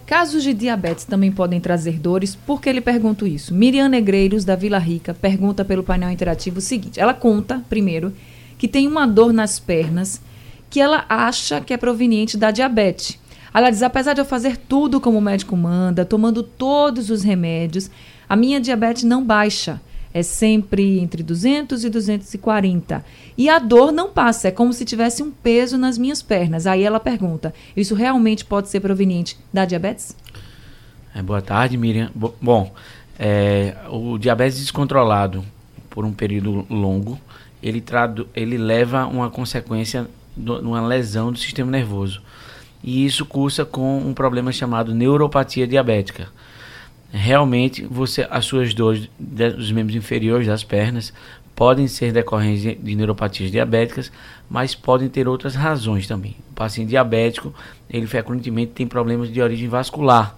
Casos 0.06 0.42
de 0.42 0.52
diabetes 0.52 1.04
também 1.04 1.32
podem 1.32 1.58
trazer 1.58 1.98
dores. 1.98 2.34
Por 2.34 2.60
que 2.60 2.68
ele 2.68 2.80
pergunto 2.80 3.26
isso? 3.26 3.54
Miriam 3.54 3.88
Negreiros, 3.88 4.44
da 4.44 4.54
Vila 4.54 4.78
Rica, 4.78 5.14
pergunta 5.14 5.64
pelo 5.64 5.82
painel 5.82 6.10
interativo 6.10 6.58
o 6.58 6.60
seguinte: 6.60 7.00
ela 7.00 7.14
conta, 7.14 7.62
primeiro, 7.70 8.12
que 8.58 8.68
tem 8.68 8.86
uma 8.86 9.06
dor 9.06 9.32
nas 9.32 9.58
pernas 9.58 10.20
que 10.68 10.80
ela 10.80 11.04
acha 11.08 11.60
que 11.60 11.72
é 11.72 11.76
proveniente 11.76 12.36
da 12.36 12.50
diabetes. 12.50 13.18
Ela 13.54 13.70
diz: 13.70 13.82
apesar 13.82 14.12
de 14.12 14.20
eu 14.20 14.24
fazer 14.24 14.56
tudo 14.56 15.00
como 15.00 15.16
o 15.16 15.22
médico 15.22 15.56
manda, 15.56 16.04
tomando 16.04 16.42
todos 16.42 17.08
os 17.08 17.22
remédios, 17.22 17.90
a 18.28 18.36
minha 18.36 18.60
diabetes 18.60 19.04
não 19.04 19.24
baixa. 19.24 19.80
É 20.14 20.22
sempre 20.22 20.98
entre 20.98 21.22
200 21.22 21.84
e 21.84 21.90
240. 21.90 23.04
E 23.36 23.48
a 23.48 23.58
dor 23.58 23.92
não 23.92 24.10
passa, 24.10 24.48
é 24.48 24.50
como 24.50 24.72
se 24.72 24.84
tivesse 24.84 25.22
um 25.22 25.30
peso 25.30 25.78
nas 25.78 25.96
minhas 25.96 26.22
pernas. 26.22 26.66
Aí 26.66 26.82
ela 26.82 27.00
pergunta: 27.00 27.54
isso 27.76 27.94
realmente 27.94 28.44
pode 28.44 28.68
ser 28.68 28.80
proveniente 28.80 29.38
da 29.52 29.64
diabetes? 29.64 30.16
É, 31.14 31.22
boa 31.22 31.40
tarde, 31.40 31.76
Miriam. 31.76 32.10
Bom, 32.40 32.72
é, 33.18 33.74
o 33.90 34.18
diabetes 34.18 34.58
descontrolado 34.58 35.44
por 35.88 36.04
um 36.04 36.12
período 36.12 36.66
longo, 36.68 37.18
ele, 37.62 37.82
ele 38.34 38.58
leva 38.58 39.06
uma 39.06 39.30
consequência, 39.30 40.06
de 40.36 40.50
uma 40.50 40.86
lesão 40.86 41.30
do 41.30 41.38
sistema 41.38 41.70
nervoso 41.70 42.22
e 42.82 43.04
isso 43.06 43.24
cursa 43.24 43.64
com 43.64 43.98
um 43.98 44.12
problema 44.12 44.50
chamado 44.50 44.94
neuropatia 44.94 45.66
diabética. 45.66 46.28
Realmente, 47.12 47.84
você, 47.84 48.26
as 48.30 48.46
suas 48.46 48.72
dores 48.72 49.08
dos 49.18 49.70
membros 49.70 49.94
inferiores 49.94 50.46
das 50.46 50.64
pernas 50.64 51.12
podem 51.54 51.86
ser 51.86 52.10
decorrentes 52.10 52.62
de 52.62 52.94
neuropatias 52.96 53.50
diabéticas, 53.50 54.10
mas 54.48 54.74
podem 54.74 55.10
ter 55.10 55.28
outras 55.28 55.54
razões 55.54 56.06
também. 56.06 56.36
O 56.50 56.54
paciente 56.54 56.88
diabético, 56.88 57.54
ele 57.88 58.06
frequentemente 58.06 58.72
tem 58.72 58.86
problemas 58.86 59.30
de 59.30 59.42
origem 59.42 59.68
vascular. 59.68 60.34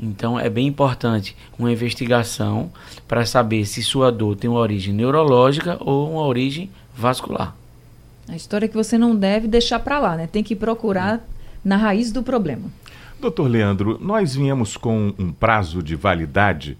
Então 0.00 0.38
é 0.38 0.50
bem 0.50 0.66
importante 0.66 1.36
uma 1.56 1.70
investigação 1.70 2.70
para 3.06 3.24
saber 3.24 3.64
se 3.64 3.82
sua 3.82 4.10
dor 4.10 4.36
tem 4.36 4.50
uma 4.50 4.60
origem 4.60 4.92
neurológica 4.92 5.76
ou 5.80 6.10
uma 6.10 6.22
origem 6.22 6.70
vascular. 6.94 7.54
A 8.28 8.36
história 8.36 8.66
é 8.66 8.68
que 8.68 8.76
você 8.76 8.98
não 8.98 9.16
deve 9.16 9.48
deixar 9.48 9.78
para 9.78 9.98
lá, 9.98 10.16
né? 10.16 10.26
Tem 10.26 10.42
que 10.42 10.54
procurar 10.54 11.20
na 11.64 11.76
raiz 11.76 12.12
do 12.12 12.22
problema. 12.22 12.70
Doutor 13.20 13.48
Leandro, 13.48 13.98
nós 14.00 14.36
viemos 14.36 14.76
com 14.76 15.12
um 15.18 15.32
prazo 15.32 15.82
de 15.82 15.96
validade. 15.96 16.78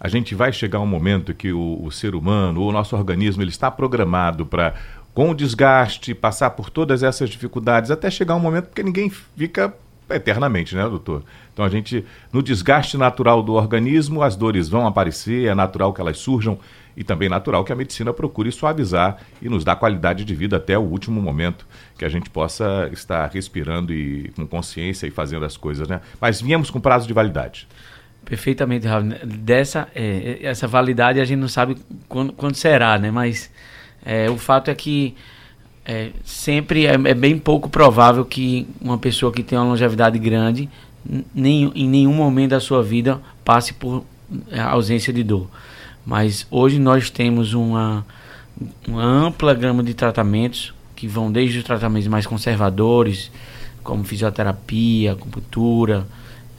A 0.00 0.08
gente 0.08 0.34
vai 0.34 0.52
chegar 0.52 0.80
um 0.80 0.86
momento 0.86 1.32
que 1.32 1.52
o, 1.52 1.80
o 1.80 1.92
ser 1.92 2.16
humano, 2.16 2.60
o 2.62 2.72
nosso 2.72 2.96
organismo, 2.96 3.40
ele 3.40 3.50
está 3.50 3.70
programado 3.70 4.44
para, 4.44 4.74
com 5.14 5.30
o 5.30 5.34
desgaste, 5.34 6.12
passar 6.12 6.50
por 6.50 6.70
todas 6.70 7.04
essas 7.04 7.30
dificuldades, 7.30 7.92
até 7.92 8.10
chegar 8.10 8.34
um 8.34 8.40
momento 8.40 8.66
porque 8.66 8.82
ninguém 8.82 9.08
fica 9.08 9.72
eternamente, 10.10 10.74
né, 10.74 10.82
doutor? 10.82 11.24
Então 11.52 11.64
a 11.64 11.68
gente, 11.68 12.04
no 12.32 12.42
desgaste 12.42 12.96
natural 12.96 13.42
do 13.42 13.54
organismo, 13.54 14.22
as 14.22 14.36
dores 14.36 14.68
vão 14.68 14.86
aparecer, 14.86 15.48
é 15.48 15.54
natural 15.54 15.92
que 15.92 16.00
elas 16.00 16.18
surjam 16.18 16.58
e 16.96 17.04
também 17.04 17.28
natural 17.28 17.64
que 17.64 17.72
a 17.72 17.76
medicina 17.76 18.12
procure 18.12 18.50
suavizar 18.50 19.18
e 19.42 19.48
nos 19.48 19.64
dar 19.64 19.76
qualidade 19.76 20.24
de 20.24 20.34
vida 20.34 20.56
até 20.56 20.78
o 20.78 20.82
último 20.82 21.20
momento, 21.20 21.66
que 21.98 22.04
a 22.04 22.08
gente 22.08 22.30
possa 22.30 22.88
estar 22.92 23.26
respirando 23.26 23.92
e 23.92 24.30
com 24.34 24.46
consciência 24.46 25.06
e 25.06 25.10
fazendo 25.10 25.44
as 25.44 25.56
coisas, 25.56 25.86
né? 25.86 26.00
Mas 26.20 26.40
viemos 26.40 26.70
com 26.70 26.80
prazo 26.80 27.06
de 27.06 27.12
validade. 27.12 27.68
Perfeitamente, 28.24 28.86
Raul. 28.86 29.04
Dessa 29.24 29.88
é, 29.94 30.38
essa 30.42 30.66
validade 30.66 31.20
a 31.20 31.24
gente 31.24 31.38
não 31.38 31.48
sabe 31.48 31.76
quando, 32.08 32.32
quando 32.32 32.54
será, 32.54 32.98
né? 32.98 33.10
Mas 33.10 33.50
é, 34.04 34.30
o 34.30 34.36
fato 34.36 34.70
é 34.70 34.74
que 34.74 35.14
é, 35.86 36.10
sempre 36.24 36.86
é, 36.86 36.94
é, 36.94 37.14
bem 37.14 37.38
pouco 37.38 37.68
provável 37.68 38.24
que 38.24 38.66
uma 38.80 38.98
pessoa 38.98 39.32
que 39.32 39.42
tem 39.42 39.56
uma 39.56 39.68
longevidade 39.68 40.18
grande 40.18 40.68
nem, 41.32 41.70
em 41.74 41.88
nenhum 41.88 42.12
momento 42.12 42.50
da 42.50 42.60
sua 42.60 42.82
vida 42.82 43.20
passe 43.44 43.72
por 43.72 44.04
é, 44.50 44.60
ausência 44.60 45.12
de 45.12 45.22
dor. 45.22 45.48
Mas 46.04 46.44
hoje 46.50 46.80
nós 46.80 47.08
temos 47.08 47.54
uma, 47.54 48.04
uma 48.86 49.04
ampla 49.04 49.54
gama 49.54 49.82
de 49.82 49.94
tratamentos 49.94 50.74
que 50.96 51.06
vão 51.06 51.30
desde 51.30 51.58
os 51.58 51.64
tratamentos 51.64 52.08
mais 52.08 52.26
conservadores, 52.26 53.30
como 53.84 54.02
fisioterapia, 54.02 55.12
acupuntura, 55.12 56.04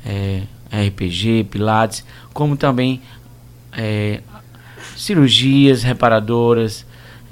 é, 0.05 0.43
RPG, 0.71 1.47
pilates, 1.51 2.05
como 2.33 2.55
também 2.55 3.01
é, 3.73 4.21
cirurgias 4.95 5.83
reparadoras, 5.83 6.85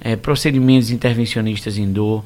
é, 0.06 0.16
procedimentos 0.16 0.92
intervencionistas 0.92 1.80
em 1.80 1.92
dor. 1.92 2.24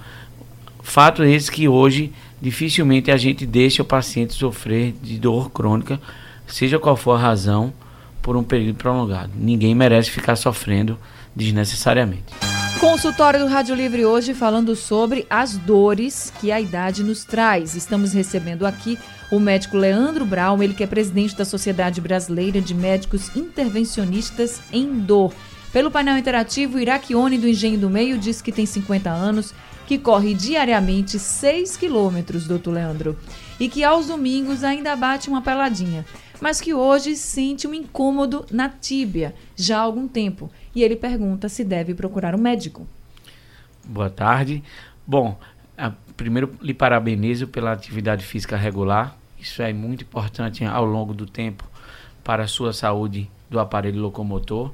Fato 0.84 1.24
esse 1.24 1.50
que 1.50 1.70
hoje 1.70 2.12
dificilmente 2.42 3.10
a 3.10 3.16
gente 3.16 3.46
deixa 3.46 3.82
o 3.82 3.86
paciente 3.86 4.34
sofrer 4.34 4.94
de 5.02 5.18
dor 5.18 5.50
crônica, 5.50 6.00
seja 6.46 6.78
qual 6.78 6.98
for 6.98 7.14
a 7.14 7.18
razão, 7.18 7.74
por 8.22 8.36
um 8.36 8.44
período 8.44 8.76
prolongado. 8.76 9.32
Ninguém 9.34 9.74
merece 9.74 10.12
ficar 10.12 10.36
sofrendo 10.36 11.00
desnecessariamente. 11.34 12.26
Consultório 12.82 13.40
do 13.40 13.48
Rádio 13.48 13.76
Livre 13.76 14.06
hoje 14.06 14.34
falando 14.34 14.76
sobre 14.76 15.26
as 15.30 15.58
dores 15.58 16.34
que 16.40 16.52
a 16.52 16.60
idade 16.60 17.02
nos 17.02 17.24
traz. 17.24 17.76
Estamos 17.76 18.12
recebendo 18.12 18.66
aqui 18.66 19.00
o 19.32 19.40
médico 19.40 19.78
Leandro 19.78 20.26
Braun, 20.26 20.62
ele 20.62 20.74
que 20.74 20.84
é 20.84 20.88
presidente 20.88 21.36
da 21.36 21.46
Sociedade 21.46 22.02
Brasileira 22.02 22.60
de 22.60 22.74
Médicos 22.74 23.34
Intervencionistas 23.36 24.62
em 24.72 25.00
Dor. 25.00 25.34
Pelo 25.72 25.92
painel 25.92 26.18
interativo, 26.18 26.80
Iraquione 26.80 27.38
do 27.38 27.48
Engenho 27.48 27.80
do 27.80 27.90
Meio 27.90 28.18
diz 28.18 28.42
que 28.42 28.52
tem 28.52 28.66
50 28.66 29.10
anos, 29.10 29.54
que 29.88 29.98
corre 29.98 30.34
diariamente 30.34 31.20
6 31.20 31.78
quilômetros, 31.78 32.48
doutor 32.48 32.74
Leandro, 32.74 33.18
e 33.60 33.70
que 33.70 33.84
aos 33.84 34.08
domingos 34.08 34.64
ainda 34.64 34.96
bate 34.96 35.30
uma 35.30 35.42
peladinha 35.42 36.06
mas 36.42 36.62
que 36.62 36.74
hoje 36.74 37.16
sente 37.16 37.68
um 37.68 37.74
incômodo 37.74 38.46
na 38.52 38.70
tíbia 38.70 39.36
já 39.56 39.78
há 39.78 39.82
algum 39.82 40.08
tempo. 40.08 40.50
E 40.74 40.84
ele 40.84 40.96
pergunta 40.96 41.50
se 41.50 41.64
deve 41.64 41.94
procurar 41.94 42.34
um 42.34 42.40
médico. 42.40 42.88
Boa 43.84 44.10
tarde. 44.10 44.64
Bom, 45.06 45.38
primeiro 46.16 46.54
lhe 46.62 46.74
parabenizo 46.74 47.48
pela 47.48 47.72
atividade 47.72 48.26
física 48.26 48.56
regular. 48.56 49.18
Isso 49.40 49.62
é 49.62 49.74
muito 49.74 50.04
importante 50.04 50.64
ao 50.64 50.86
longo 50.86 51.14
do 51.14 51.26
tempo 51.26 51.64
para 52.24 52.44
a 52.44 52.48
sua 52.48 52.74
saúde 52.74 53.30
do 53.50 53.60
aparelho 53.60 54.02
locomotor. 54.02 54.72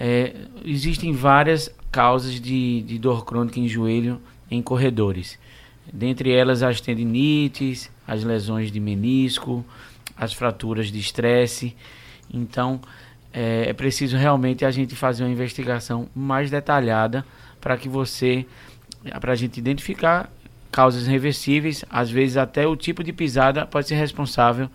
É, 0.00 0.32
existem 0.64 1.12
várias 1.12 1.68
causas 1.90 2.40
de, 2.40 2.82
de 2.82 2.98
dor 3.00 3.24
crônica 3.24 3.58
em 3.58 3.66
joelho 3.66 4.20
em 4.48 4.62
corredores. 4.62 5.36
Dentre 5.92 6.30
elas, 6.30 6.62
as 6.62 6.80
tendinites, 6.80 7.90
as 8.06 8.22
lesões 8.22 8.70
de 8.70 8.78
menisco, 8.78 9.64
as 10.16 10.32
fraturas 10.32 10.92
de 10.92 11.00
estresse. 11.00 11.74
Então, 12.32 12.80
é, 13.32 13.68
é, 13.68 13.72
preciso 13.72 14.16
realmente 14.16 14.64
a 14.64 14.70
gente 14.70 14.94
fazer 14.94 15.24
uma 15.24 15.32
investigação 15.32 16.08
mais 16.14 16.50
detalhada 16.50 17.24
para 17.60 17.76
que 17.76 17.88
você, 17.88 18.46
para 19.20 19.32
a 19.32 19.36
gente 19.36 19.58
identificar 19.58 20.30
causas 20.70 21.06
reversíveis, 21.06 21.84
às 21.90 22.08
vezes 22.10 22.36
até 22.36 22.66
o 22.66 22.76
tipo 22.76 23.02
de 23.02 23.12
pisada 23.12 23.66
pode 23.66 23.88
ser 23.88 23.96
responsável 23.96 24.70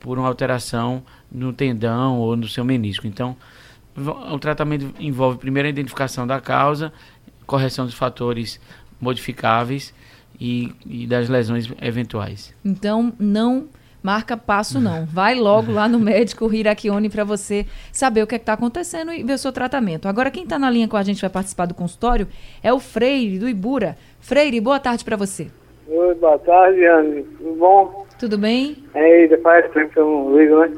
por 0.00 0.18
uma 0.18 0.28
alteração 0.28 1.02
no 1.30 1.52
tendão 1.52 2.18
ou 2.18 2.36
no 2.36 2.48
seu 2.48 2.64
menisco. 2.64 3.06
Então, 3.06 3.36
o 3.96 4.38
tratamento 4.38 4.94
envolve 4.98 5.38
primeiro 5.38 5.66
a 5.66 5.70
identificação 5.70 6.26
da 6.26 6.40
causa, 6.40 6.92
correção 7.46 7.84
dos 7.84 7.94
fatores 7.94 8.60
modificáveis 9.00 9.94
e, 10.40 10.72
e 10.86 11.06
das 11.06 11.28
lesões 11.28 11.70
eventuais. 11.80 12.54
Então, 12.64 13.12
não 13.18 13.68
marca 14.02 14.36
passo 14.36 14.80
não. 14.80 15.06
Vai 15.06 15.34
logo 15.34 15.70
lá 15.70 15.88
no 15.88 15.98
médico 16.00 16.52
Hirakione 16.52 17.08
para 17.08 17.24
você 17.24 17.66
saber 17.92 18.22
o 18.22 18.26
que 18.26 18.34
é 18.34 18.38
está 18.38 18.54
acontecendo 18.54 19.12
e 19.12 19.22
ver 19.22 19.34
o 19.34 19.38
seu 19.38 19.52
tratamento. 19.52 20.08
Agora, 20.08 20.30
quem 20.30 20.42
está 20.42 20.58
na 20.58 20.68
linha 20.68 20.88
com 20.88 20.96
a 20.96 21.02
gente 21.02 21.20
vai 21.20 21.30
participar 21.30 21.66
do 21.66 21.74
consultório 21.74 22.26
é 22.62 22.72
o 22.72 22.80
Freire, 22.80 23.38
do 23.38 23.48
Ibura. 23.48 23.96
Freire, 24.20 24.60
boa 24.60 24.80
tarde 24.80 25.04
para 25.04 25.16
você. 25.16 25.48
Oi, 25.86 26.14
boa 26.14 26.38
tarde, 26.38 26.84
Anne. 26.84 27.22
Tudo 27.22 27.54
bom? 27.54 28.06
Tudo 28.18 28.38
bem? 28.38 28.84
É, 28.94 29.36
faz 29.42 29.70
tempo 29.72 29.92
que 29.92 29.98
eu 29.98 30.06
não 30.06 30.36
ligo, 30.36 30.60
né? 30.60 30.72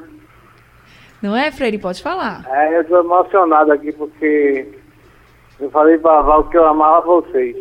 Não 1.25 1.35
é, 1.35 1.51
Freire? 1.51 1.79
Pode 1.79 2.03
falar. 2.03 2.45
É, 2.51 2.77
eu 2.77 2.83
estou 2.83 3.01
emocionado 3.01 3.73
aqui 3.73 3.91
porque 3.93 4.69
eu 5.59 5.71
falei 5.71 5.97
para 5.97 6.21
Val 6.21 6.45
que 6.51 6.59
eu 6.59 6.67
amava 6.67 7.01
vocês. 7.01 7.57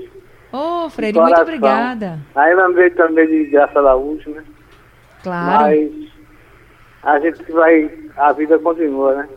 Ô, 0.51 0.83
oh, 0.83 0.89
Freire, 0.89 1.17
muito 1.17 1.39
obrigada. 1.39 2.19
Aí 2.35 2.53
lembrei 2.53 2.89
também 2.89 3.25
de 3.25 3.45
Graça 3.45 3.81
da 3.81 3.95
né? 3.95 4.43
Claro. 5.23 5.63
Mas 5.63 6.11
a 7.03 7.19
gente 7.21 7.51
vai. 7.53 7.89
A 8.17 8.33
vida 8.33 8.59
continua, 8.59 9.15
né? 9.15 9.29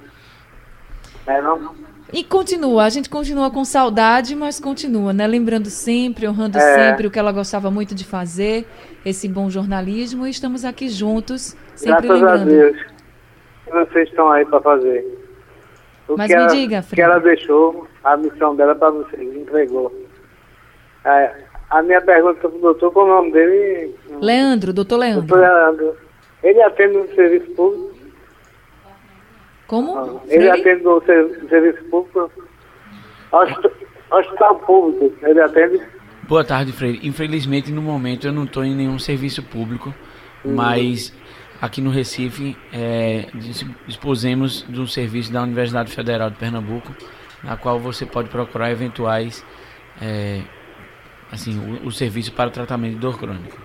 É 1.28 1.40
não? 1.40 1.76
E 2.12 2.25
continua, 2.25 2.85
a 2.85 2.88
gente 2.88 3.09
continua 3.09 3.49
com 3.49 3.64
saudade, 3.64 4.35
mas 4.35 4.59
continua, 4.59 5.12
né? 5.12 5.25
Lembrando 5.25 5.71
sempre, 5.71 6.26
honrando 6.26 6.59
é. 6.59 6.61
sempre 6.61 7.06
o 7.06 7.11
que 7.12 7.18
ela 7.18 7.30
gostava 7.30 7.71
muito 7.71 7.95
de 7.95 8.04
fazer, 8.04 8.66
esse 9.04 9.28
bom 9.28 9.49
jornalismo, 9.49 10.26
e 10.26 10.30
estamos 10.30 10.64
aqui 10.64 10.88
juntos, 10.88 11.56
sempre 11.76 12.09
Graças 12.09 12.21
lembrando. 12.21 12.42
A 12.42 12.45
Deus. 12.45 12.95
Vocês 13.70 14.08
estão 14.08 14.30
aí 14.30 14.44
para 14.46 14.61
fazer. 14.61 15.04
O 16.08 16.16
mas 16.16 16.28
me 16.28 16.35
ela, 16.35 16.46
diga, 16.46 16.82
Fred. 16.82 16.94
que 16.94 17.02
ela 17.02 17.18
deixou 17.18 17.87
a 18.04 18.16
missão 18.16 18.54
dela 18.54 18.75
para 18.75 18.90
vocês, 18.90 19.37
entregou. 19.37 19.92
É, 21.04 21.35
a 21.70 21.82
minha 21.82 22.00
pergunta 22.00 22.49
para 22.49 22.49
o 22.49 22.61
doutor, 22.61 22.92
qual 22.92 23.06
o 23.06 23.08
nome 23.08 23.32
dele? 23.32 23.94
Leandro, 24.20 24.73
doutor 24.73 24.99
Leandro. 24.99 25.26
Doutor 25.26 25.40
Leandro. 25.40 25.96
Ele 26.42 26.62
atende 26.62 26.96
no 26.96 27.08
serviço 27.14 27.50
público? 27.54 27.96
Como? 29.66 30.23
Ele 30.28 30.49
atende 30.49 30.85
no 30.85 31.02
serviço 31.02 31.85
público? 31.90 32.30
Hospital 34.11 34.54
público, 34.61 35.12
ele 35.26 35.40
atende? 35.40 35.82
Boa 36.28 36.44
tarde, 36.44 36.73
Freire. 36.73 37.00
Infelizmente, 37.02 37.73
no 37.73 37.82
momento, 37.82 38.26
eu 38.26 38.32
não 38.32 38.44
estou 38.44 38.64
em 38.64 38.75
nenhum 38.75 38.99
serviço 38.99 39.42
público, 39.42 39.92
hum. 40.44 40.54
mas 40.54 41.12
aqui 41.60 41.80
no 41.80 41.90
Recife 41.90 42.56
é, 42.72 43.26
dispusemos 43.86 44.64
de 44.68 44.80
um 44.80 44.86
serviço 44.86 45.32
da 45.32 45.42
Universidade 45.42 45.92
Federal 45.92 46.30
de 46.30 46.36
Pernambuco, 46.36 46.94
na 47.42 47.56
qual 47.56 47.78
você 47.78 48.04
pode 48.04 48.28
procurar 48.28 48.70
eventuais 48.70 49.44
é, 50.00 50.42
assim, 51.32 51.58
o, 51.58 51.86
o, 51.86 51.92
serviço 51.92 52.32
para 52.32 52.48
o 52.48 52.52
tratamento 52.52 52.94
de 52.94 53.00
dor 53.00 53.18
crônica. 53.18 53.56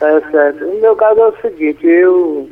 É 0.00 0.20
certo. 0.30 0.64
No 0.64 0.80
meu 0.80 0.96
caso 0.96 1.20
é 1.20 1.28
o 1.28 1.40
seguinte, 1.40 1.86
eu 1.86 2.50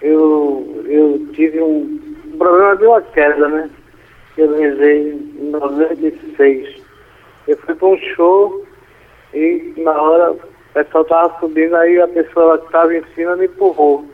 eu, 0.00 0.84
eu 0.86 1.28
tive 1.32 1.60
um, 1.60 1.98
problema 2.38 2.76
de 2.76 2.86
uma 2.86 3.02
queda, 3.02 3.48
né? 3.48 3.70
Eu 4.36 4.56
rezei 4.56 5.12
em 5.12 5.50
96. 5.50 6.82
Eu 7.48 7.56
fui 7.58 7.74
para 7.74 7.88
um 7.88 7.98
show 7.98 8.64
e 9.34 9.74
na 9.78 9.92
hora 10.00 10.36
o 10.70 10.74
pessoal 10.74 11.02
estava 11.02 11.40
subindo, 11.40 11.74
aí 11.76 12.00
a 12.00 12.08
pessoa 12.08 12.58
que 12.58 12.66
estava 12.66 12.94
em 12.94 13.04
cima 13.14 13.36
me 13.36 13.46
empurrou. 13.46 14.04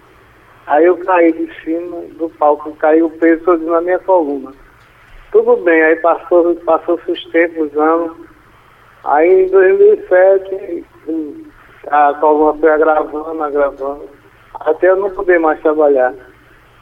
Aí 0.66 0.84
eu 0.84 0.96
caí 0.98 1.32
de 1.32 1.52
cima 1.62 2.02
do 2.16 2.30
palco, 2.30 2.74
caiu 2.76 3.06
o 3.06 3.10
peso 3.10 3.44
todo 3.44 3.64
na 3.66 3.80
minha 3.80 3.98
coluna. 3.98 4.52
Tudo 5.30 5.56
bem, 5.58 5.82
aí 5.82 5.96
passou, 5.96 6.54
passou 6.56 6.98
os 7.06 7.24
tempos, 7.26 7.76
anos, 7.76 8.16
Aí 9.04 9.44
em 9.44 9.50
2007 9.50 10.84
a 11.88 12.14
coluna 12.14 12.58
foi 12.58 12.70
agravando, 12.70 13.42
agravando, 13.42 14.08
até 14.60 14.88
eu 14.88 14.96
não 14.96 15.10
poder 15.10 15.38
mais 15.38 15.60
trabalhar. 15.60 16.14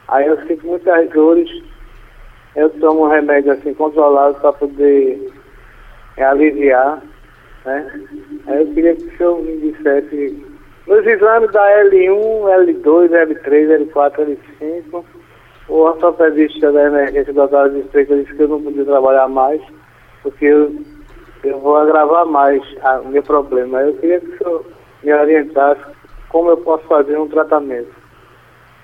Aí 0.07 0.25
eu 0.27 0.37
sinto 0.47 0.65
muitas 0.65 1.09
dores, 1.09 1.49
eu 2.55 2.69
tomo 2.79 3.05
um 3.05 3.09
remédio 3.09 3.51
assim 3.51 3.73
controlado 3.73 4.39
para 4.39 4.53
poder 4.53 5.33
é, 6.15 6.23
aliviar. 6.23 7.01
Né? 7.65 8.05
Aí 8.47 8.61
eu 8.61 8.73
queria 8.73 8.95
que 8.95 9.03
o 9.03 9.17
senhor 9.17 9.41
me 9.41 9.57
dissesse 9.57 10.45
nos 10.87 11.05
exames 11.05 11.51
da 11.51 11.65
L1, 11.85 12.81
L2, 12.83 13.09
L3, 13.09 13.89
L4, 13.91 14.37
L5, 14.59 15.03
o 15.69 15.73
ortopedista 15.73 16.71
da 16.71 16.83
emergência 16.83 17.33
da 17.33 17.45
Dora 17.45 17.69
de 17.69 17.79
Estreita 17.79 18.17
disse 18.17 18.35
que 18.35 18.43
eu 18.43 18.49
não 18.49 18.61
podia 18.61 18.83
trabalhar 18.83 19.29
mais, 19.29 19.61
porque 20.21 20.45
eu 20.45 20.75
eu 21.43 21.59
vou 21.59 21.75
agravar 21.75 22.25
mais 22.25 22.61
o 23.03 23.09
meu 23.09 23.21
problema. 23.21 23.81
Eu 23.81 23.93
queria 23.97 24.19
que 24.19 24.27
o 24.27 24.37
senhor 24.37 24.65
me 25.03 25.13
orientasse 25.13 25.81
como 26.29 26.49
eu 26.49 26.57
posso 26.57 26.85
fazer 26.87 27.17
um 27.19 27.27
tratamento. 27.27 27.91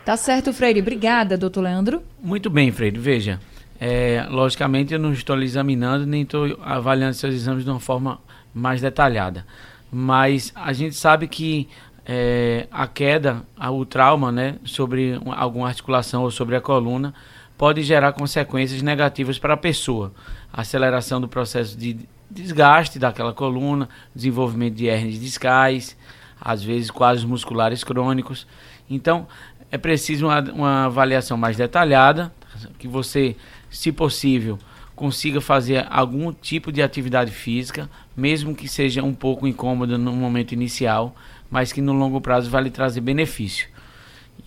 Tá 0.04 0.18
certo, 0.18 0.54
Freire. 0.54 0.82
Obrigada, 0.82 1.38
doutor 1.38 1.62
Leandro. 1.62 2.02
Muito 2.22 2.50
bem, 2.50 2.72
Freire. 2.72 2.98
Veja, 2.98 3.40
é, 3.80 4.26
logicamente 4.30 4.94
eu 4.94 5.00
não 5.00 5.14
estou 5.14 5.36
lhe 5.36 5.46
examinando, 5.46 6.06
nem 6.06 6.24
estou 6.24 6.58
avaliando 6.62 7.14
seus 7.14 7.34
exames 7.34 7.64
de 7.64 7.70
uma 7.70 7.80
forma 7.80 8.20
mais 8.54 8.82
detalhada. 8.82 9.46
Mas 9.92 10.52
a 10.56 10.72
gente 10.74 10.96
sabe 10.96 11.28
que 11.28 11.68
é, 12.06 12.68
a 12.72 12.88
queda, 12.88 13.44
o 13.72 13.86
trauma 13.86 14.32
né, 14.32 14.56
sobre 14.64 15.20
alguma 15.26 15.68
articulação 15.68 16.24
ou 16.24 16.32
sobre 16.32 16.56
a 16.56 16.62
coluna 16.62 17.14
pode 17.58 17.84
gerar 17.84 18.14
consequências 18.14 18.82
negativas 18.82 19.38
para 19.38 19.54
a 19.54 19.58
pessoa. 19.58 20.14
aceleração 20.52 21.20
do 21.20 21.28
processo 21.28 21.78
de 21.78 22.00
desgaste 22.30 23.00
daquela 23.00 23.34
coluna, 23.34 23.90
desenvolvimento 24.16 24.76
de 24.76 24.86
hernias 24.86 25.20
discais, 25.20 25.98
às 26.40 26.64
vezes 26.64 26.90
quadros 26.90 27.26
musculares 27.26 27.84
crônicos. 27.84 28.48
Então, 28.90 29.28
é 29.72 29.78
preciso 29.78 30.28
uma, 30.28 30.40
uma 30.52 30.86
avaliação 30.86 31.38
mais 31.38 31.58
detalhada, 31.58 32.32
que 32.78 32.88
você, 32.88 33.36
se 33.70 33.92
possível, 33.92 34.58
consiga 34.96 35.40
fazer 35.40 35.86
algum 35.90 36.34
tipo 36.34 36.72
de 36.72 36.82
atividade 36.82 37.32
física, 37.32 37.90
mesmo 38.20 38.54
que 38.54 38.68
seja 38.68 39.02
um 39.02 39.14
pouco 39.14 39.48
incômoda 39.48 39.98
no 39.98 40.12
momento 40.12 40.52
inicial, 40.52 41.16
mas 41.50 41.72
que 41.72 41.82
no 41.82 41.94
longo 41.94 42.20
prazo 42.20 42.50
vai 42.50 42.64
lhe 42.64 42.70
trazer 42.70 43.02
benefício. 43.02 43.68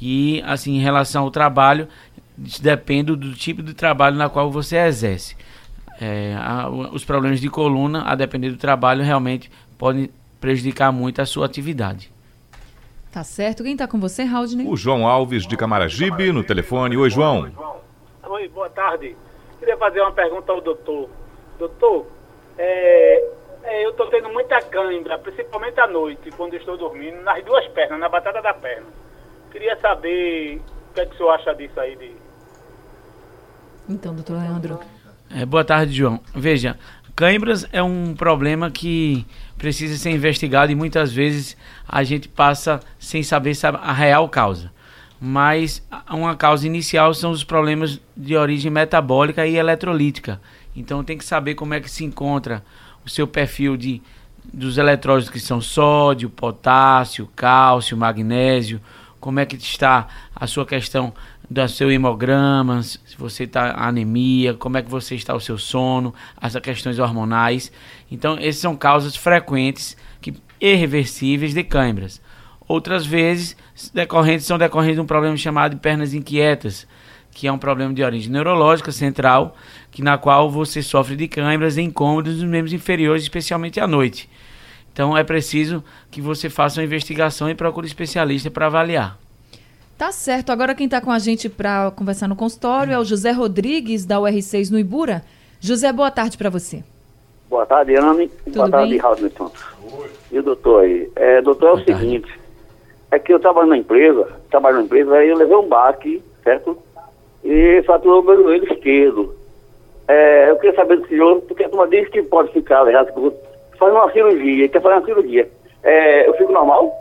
E 0.01 0.43
assim, 0.45 0.77
em 0.77 0.81
relação 0.81 1.25
ao 1.25 1.31
trabalho, 1.31 1.89
depende 2.61 3.17
do 3.17 3.35
tipo 3.35 3.63
de 3.63 3.75
trabalho 3.75 4.17
na 4.17 4.29
qual 4.29 4.51
você 4.51 4.77
exerce. 4.77 5.37
É, 6.01 6.35
a, 6.39 6.69
os 6.69 7.05
problemas 7.05 7.41
de 7.41 7.49
coluna, 7.49 8.03
a 8.05 8.15
depender 8.15 8.51
do 8.51 8.57
trabalho, 8.57 9.05
realmente 9.05 9.51
podem 9.79 10.11
prejudicar 10.41 10.93
muito 10.93 11.23
a 11.23 11.27
sua 11.27 11.47
atividade. 11.47 12.13
Tá 13.13 13.23
certo. 13.23 13.63
Quem 13.63 13.73
está 13.73 13.87
com 13.87 14.01
você, 14.01 14.25
Raudney? 14.25 14.67
O 14.67 14.77
João 14.77 15.07
Alves 15.07 15.47
de 15.47 15.57
Camaragibe 15.57 16.33
no 16.33 16.43
telefone. 16.43 16.97
Oi, 16.97 17.11
João. 17.11 17.51
Oi, 18.25 18.49
boa 18.49 18.71
tarde. 18.71 19.15
Queria 19.59 19.77
fazer 19.77 20.01
uma 20.01 20.13
pergunta 20.13 20.51
ao 20.51 20.61
doutor. 20.61 21.11
Doutor, 21.59 22.07
é, 22.59 23.31
eu 23.65 23.91
estou 23.91 24.09
tendo 24.09 24.29
muita 24.29 24.61
cãibra, 24.61 25.19
principalmente 25.19 25.79
à 25.81 25.87
noite, 25.87 26.31
quando 26.37 26.55
estou 26.55 26.77
dormindo, 26.77 27.23
nas 27.23 27.45
duas 27.45 27.67
pernas, 27.69 27.99
na 27.99 28.09
batata 28.09 28.43
da 28.43 28.53
perna. 28.53 28.87
Queria 29.51 29.77
saber 29.79 30.61
o 30.91 30.95
que, 30.95 31.01
é 31.01 31.07
que 31.07 31.15
o 31.15 31.17
senhor 31.17 31.31
acha 31.31 31.55
disso 31.55 31.79
aí. 31.79 31.97
De... 31.97 32.13
Então, 33.89 34.15
doutor 34.15 34.39
Leandro. 34.39 34.81
É, 35.31 35.47
boa 35.47 35.65
tarde, 35.65 35.93
João. 35.93 36.21
Veja, 36.35 36.77
cãibras 37.15 37.67
é 37.73 37.83
um 37.83 38.15
problema 38.15 38.71
que 38.71 39.27
precisa 39.57 39.97
ser 39.97 40.11
investigado 40.11 40.73
e 40.73 40.75
muitas 40.75 41.13
vezes 41.13 41.57
a 41.89 42.03
gente 42.03 42.29
passa 42.29 42.81
sem 42.99 43.23
saber 43.23 43.53
a 43.81 43.93
real 43.93 44.29
causa. 44.29 44.73
Mas 45.21 45.87
uma 46.11 46.35
causa 46.35 46.67
inicial 46.67 47.15
são 47.15 47.31
os 47.31 47.45
problemas 47.45 48.01
de 48.17 48.37
origem 48.37 48.73
metabólica 48.73 49.47
e 49.47 49.57
eletrolítica. 49.57 50.41
Então 50.75 51.05
tem 51.05 51.17
que 51.17 51.25
saber 51.25 51.55
como 51.55 51.75
é 51.75 51.81
que 51.81 51.91
se 51.91 52.05
encontra 52.05 52.65
o 53.05 53.11
seu 53.11 53.27
perfil 53.27 53.77
de 53.77 54.03
dos 54.53 54.77
eletrólitos 54.77 55.31
que 55.31 55.41
são 55.41 55.61
sódio, 55.61 56.29
potássio, 56.29 57.31
cálcio, 57.35 57.97
magnésio, 57.97 58.81
como 59.21 59.39
é 59.39 59.47
que 59.47 59.57
está 59.57 60.09
a 60.35 60.47
sua 60.47 60.67
questão 60.67 61.13
do 61.49 61.69
seu 61.69 61.91
hemograma, 61.93 62.83
se 62.83 62.99
você 63.17 63.45
está 63.45 63.73
anemia, 63.77 64.55
como 64.55 64.79
é 64.79 64.83
que 64.83 64.91
você 64.91 65.15
está 65.15 65.35
o 65.35 65.41
seu 65.41 65.59
sono, 65.59 66.15
as 66.37 66.57
questões 66.57 66.99
hormonais. 66.99 67.71
Então, 68.11 68.37
essas 68.39 68.57
são 68.57 68.75
causas 68.75 69.15
frequentes 69.15 69.97
que 70.21 70.35
irreversíveis 70.61 71.55
de 71.55 71.63
câimbras. 71.63 72.21
Outras 72.67 73.05
vezes, 73.05 73.57
decorrentes 73.93 74.47
são 74.47 74.57
decorrentes 74.57 74.97
de 74.97 75.01
um 75.03 75.07
problema 75.07 75.37
chamado 75.37 75.75
de 75.75 75.81
pernas 75.81 76.15
inquietas, 76.15 76.87
que 77.31 77.47
é 77.47 77.53
um 77.53 77.59
problema 77.59 77.93
de 77.93 78.03
origem 78.03 78.31
neurológica 78.31 78.93
central, 78.93 79.57
que 79.93 80.03
na 80.03 80.19
qual 80.19 80.51
você 80.51 80.83
sofre 80.83 81.15
de 81.15 81.29
câimbras 81.29 81.77
e 81.77 81.83
incômodos 81.83 82.41
nos 82.41 82.51
membros 82.51 82.73
inferiores, 82.73 83.23
especialmente 83.23 83.79
à 83.79 83.87
noite. 83.87 84.29
Então 84.93 85.17
é 85.17 85.23
preciso 85.23 85.85
que 86.11 86.21
você 86.21 86.51
faça 86.51 86.81
uma 86.81 86.85
investigação 86.85 87.49
e 87.49 87.55
procure 87.55 87.85
um 87.85 87.87
especialista 87.87 88.51
para 88.51 88.67
avaliar. 88.67 89.19
Tá 89.97 90.11
certo. 90.11 90.51
Agora 90.51 90.75
quem 90.75 90.87
está 90.87 91.01
com 91.01 91.11
a 91.11 91.19
gente 91.19 91.49
para 91.49 91.91
conversar 91.93 92.27
no 92.27 92.35
consultório 92.35 92.93
é 92.93 92.99
o 92.99 93.05
José 93.05 93.31
Rodrigues, 93.31 94.05
da 94.05 94.17
UR6 94.17 94.71
no 94.71 94.79
Ibura. 94.79 95.23
José, 95.61 95.93
boa 95.93 96.11
tarde 96.11 96.37
para 96.37 96.51
você. 96.51 96.83
Boa 97.49 97.67
tarde, 97.67 97.95
Anne. 97.95 98.29
Tudo 98.45 98.55
boa 98.55 98.71
tarde? 98.71 98.97
Raul 98.97 99.19
E 100.33 100.39
o 100.39 100.43
doutor 100.43 100.85
aí? 100.85 101.13
É, 101.15 101.43
doutor, 101.43 101.69
é 101.69 101.73
o 101.73 101.85
seguinte, 101.85 102.41
é 103.11 103.19
que 103.19 103.33
eu 103.33 103.39
trabalho 103.39 103.69
na 103.69 103.77
empresa, 103.77 104.27
trabalho 104.51 104.79
na 104.79 104.85
empresa, 104.85 105.15
aí 105.15 105.29
eu 105.29 105.37
levei 105.37 105.55
um 105.55 105.69
baque, 105.69 106.23
certo? 106.43 106.79
E 107.45 107.83
fraturou 107.85 108.23
meu 108.23 108.43
joelho 108.43 108.73
esquerdo. 108.73 109.42
É, 110.13 110.51
eu 110.51 110.57
queria 110.57 110.75
saber 110.77 110.97
do 111.01 111.09
senhor, 111.09 111.41
porque 111.43 111.65
a 111.65 111.69
turma 111.71 111.89
diz 111.89 112.07
que 112.11 112.23
pode 112.25 112.53
ficar 112.53 112.85
eu 113.17 113.23
vou 113.23 113.43
fazer 113.79 113.93
uma 113.93 114.13
cirurgia, 114.13 114.69
quer 114.69 114.83
fazer 114.83 114.95
uma 114.97 115.05
cirurgia. 115.07 115.51
É, 115.83 116.29
eu 116.29 116.35
fico 116.37 116.53
normal? 116.53 116.93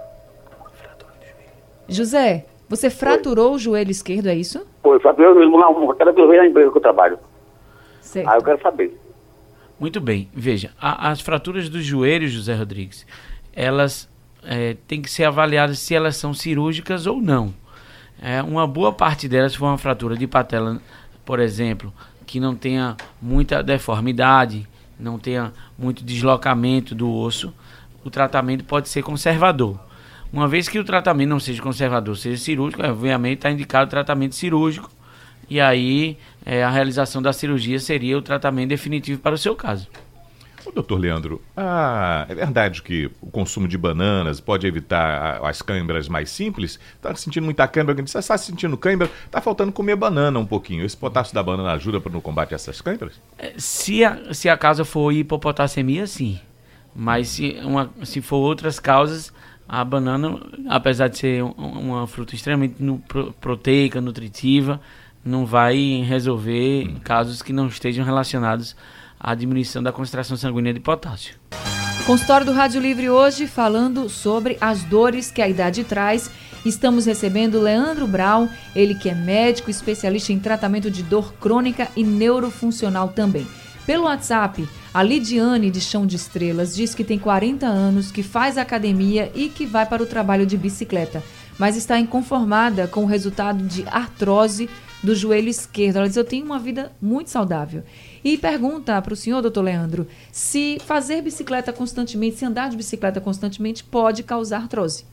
José, 1.90 2.46
você 2.70 2.90
fraturou 2.90 3.54
o 3.56 3.60
joelho 3.60 3.92
esquerdo, 3.92 4.28
é 4.28 4.36
isso? 4.36 4.66
Pô, 4.82 4.94
eu 4.94 5.00
fraturei 5.02 5.30
o 5.30 5.34
joelho, 5.34 5.52
não, 5.52 5.94
cada 5.96 6.12
vez 6.14 6.28
na 6.42 6.48
empresa 6.48 6.72
que 6.72 6.78
eu 6.78 6.82
trabalho. 6.82 7.20
Certo. 8.00 8.30
Aí 8.30 8.38
eu 8.38 8.44
quero 8.44 8.62
saber. 8.62 8.98
Muito 9.78 10.00
bem, 10.00 10.30
veja, 10.34 10.72
a- 10.80 11.10
as 11.10 11.20
fraturas 11.22 11.68
dos 11.68 11.84
joelhos, 11.84 12.32
José 12.32 12.54
Rodrigues, 12.56 13.06
elas 13.54 14.10
eh, 14.44 14.76
têm 14.88 15.02
que 15.02 15.12
ser 15.12 15.26
avaliadas 15.26 15.80
se 15.80 15.94
elas 15.94 16.16
são 16.16 16.34
cirúrgicas 16.34 17.06
ou 17.06 17.18
não. 17.22 17.54
É, 18.22 18.42
uma 18.42 18.66
boa 18.66 18.94
parte 18.94 19.28
delas 19.28 19.54
foi 19.54 19.68
uma 19.68 19.78
fratura 19.78 20.16
de 20.16 20.26
patela, 20.28 20.80
por 21.26 21.40
exemplo, 21.40 21.92
que 22.32 22.40
não 22.40 22.56
tenha 22.56 22.96
muita 23.22 23.62
deformidade, 23.62 24.66
não 24.98 25.20
tenha 25.20 25.52
muito 25.78 26.02
deslocamento 26.02 26.96
do 26.96 27.14
osso, 27.14 27.54
o 28.06 28.10
tratamento 28.10 28.64
pode 28.64 28.88
ser 28.88 29.04
conservador. 29.04 29.78
Uma 30.32 30.48
vez 30.48 30.70
que 30.70 30.80
o 30.80 30.84
tratamento 30.86 31.28
não 31.28 31.42
seja 31.42 31.62
conservador, 31.62 32.16
seja 32.16 32.42
cirúrgico, 32.42 32.82
obviamente 32.84 33.40
está 33.40 33.52
indicado 33.52 33.88
o 33.88 33.90
tratamento 33.90 34.34
cirúrgico, 34.34 34.90
e 35.50 35.60
aí 35.60 36.18
eh, 36.46 36.64
a 36.64 36.70
realização 36.70 37.22
da 37.22 37.34
cirurgia 37.34 37.78
seria 37.80 38.18
o 38.18 38.22
tratamento 38.22 38.70
definitivo 38.70 39.20
para 39.20 39.36
o 39.36 39.38
seu 39.38 39.54
caso. 39.54 39.90
Ô, 40.66 40.72
doutor 40.72 40.98
Leandro, 41.00 41.42
ah, 41.58 42.26
é 42.30 42.36
verdade 42.36 42.82
que 42.84 43.10
o 43.22 43.28
consumo 43.32 43.68
de 43.68 43.78
bananas 43.78 44.40
pode 44.40 44.68
evitar 44.68 45.40
as 45.44 45.62
câimbras 45.62 46.08
mais 46.08 46.30
simples? 46.30 46.80
Está 46.96 47.16
sentindo 47.16 47.44
muita 47.46 47.68
câimbra? 47.68 47.96
Você 47.96 48.20
está 48.20 48.38
sentindo 48.38 48.78
câimbra? 48.78 49.10
Está 49.26 49.42
faltando 49.42 49.72
comer 49.72 49.96
banana 49.96 50.38
um 50.40 50.46
pouquinho. 50.46 50.86
Esse 50.86 50.96
potássio 50.96 51.34
da 51.34 51.42
banana 51.42 51.72
ajuda 51.74 52.00
para 52.00 52.12
no 52.12 52.22
combate 52.22 52.54
a 52.54 52.56
essas 52.56 52.80
câimbras? 52.82 53.14
É, 53.40 53.54
Se 53.58 54.04
a, 54.04 54.34
se 54.34 54.50
a 54.50 54.58
causa 54.58 54.86
for 54.86 55.12
hipopotassemia, 55.12 56.06
sim. 56.06 56.40
Mas 56.96 57.30
se, 57.30 57.58
uma, 57.64 57.90
se 58.04 58.22
for 58.22 58.38
outras 58.38 58.80
causas, 58.80 59.34
a 59.68 59.84
banana, 59.84 60.40
apesar 60.70 61.08
de 61.08 61.18
ser 61.18 61.44
um- 61.44 61.52
uma 61.58 62.06
fruta 62.06 62.36
extremamente 62.36 62.76
pro- 63.08 63.32
proteica, 63.34 64.02
nutritiva, 64.02 64.80
não 65.24 65.46
vai 65.46 66.04
resolver 66.06 66.94
casos 67.04 67.42
que 67.42 67.54
não 67.54 67.68
estejam 67.68 68.04
relacionados 68.04 68.76
à 69.22 69.36
diminuição 69.36 69.84
da 69.84 69.92
concentração 69.92 70.36
sanguínea 70.36 70.74
de 70.74 70.80
potássio. 70.80 71.36
Consultório 72.06 72.46
do 72.46 72.52
Rádio 72.52 72.82
Livre 72.82 73.10
hoje 73.10 73.46
falando 73.46 74.10
sobre 74.10 74.58
as 74.60 74.84
dores 74.84 75.30
que 75.30 75.42
a 75.42 75.48
idade 75.48 75.84
traz. 75.84 76.32
Estamos 76.66 77.06
recebendo 77.06 77.62
Leandro 77.62 78.08
Brown, 78.08 78.50
ele 78.76 78.96
que 78.96 79.10
é 79.10 79.16
médico 79.16 79.70
especialista 79.70 80.34
em 80.34 80.40
tratamento 80.40 80.90
de 80.90 81.04
dor 81.04 81.34
crônica 81.34 81.88
e 81.96 82.04
neurofuncional 82.04 83.10
também. 83.10 83.48
Pelo 83.86 84.06
WhatsApp, 84.06 84.68
a 84.94 85.04
Lidiane 85.04 85.72
de 85.72 85.80
Chão 85.80 86.06
de 86.06 86.16
Estrelas 86.16 86.76
diz 86.76 86.94
que 86.94 87.04
tem 87.04 87.18
40 87.18 87.66
anos, 87.66 88.12
que 88.12 88.24
faz 88.24 88.58
academia 88.58 89.32
e 89.34 89.48
que 89.48 89.66
vai 89.66 89.86
para 89.86 90.04
o 90.04 90.06
trabalho 90.06 90.46
de 90.46 90.58
bicicleta, 90.58 91.24
mas 91.58 91.78
está 91.78 92.00
inconformada 92.00 92.88
com 92.88 93.04
o 93.04 93.08
resultado 93.08 93.64
de 93.64 93.86
artrose 93.88 94.70
do 95.04 95.16
joelho 95.16 95.50
esquerdo. 95.50 95.98
Ela 95.98 96.08
diz: 96.08 96.18
Eu 96.18 96.24
tenho 96.24 96.46
uma 96.46 96.60
vida 96.60 96.92
muito 97.02 97.30
saudável. 97.30 97.84
E 98.24 98.38
pergunta 98.38 99.02
para 99.02 99.14
o 99.14 99.16
senhor, 99.16 99.42
doutor 99.42 99.64
Leandro, 99.64 100.08
se 100.32 100.78
fazer 100.86 101.22
bicicleta 101.22 101.74
constantemente, 101.74 102.38
se 102.38 102.46
andar 102.46 102.70
de 102.70 102.78
bicicleta 102.78 103.20
constantemente, 103.20 103.84
pode 103.84 104.24
causar 104.24 104.58
artrose. 104.58 105.06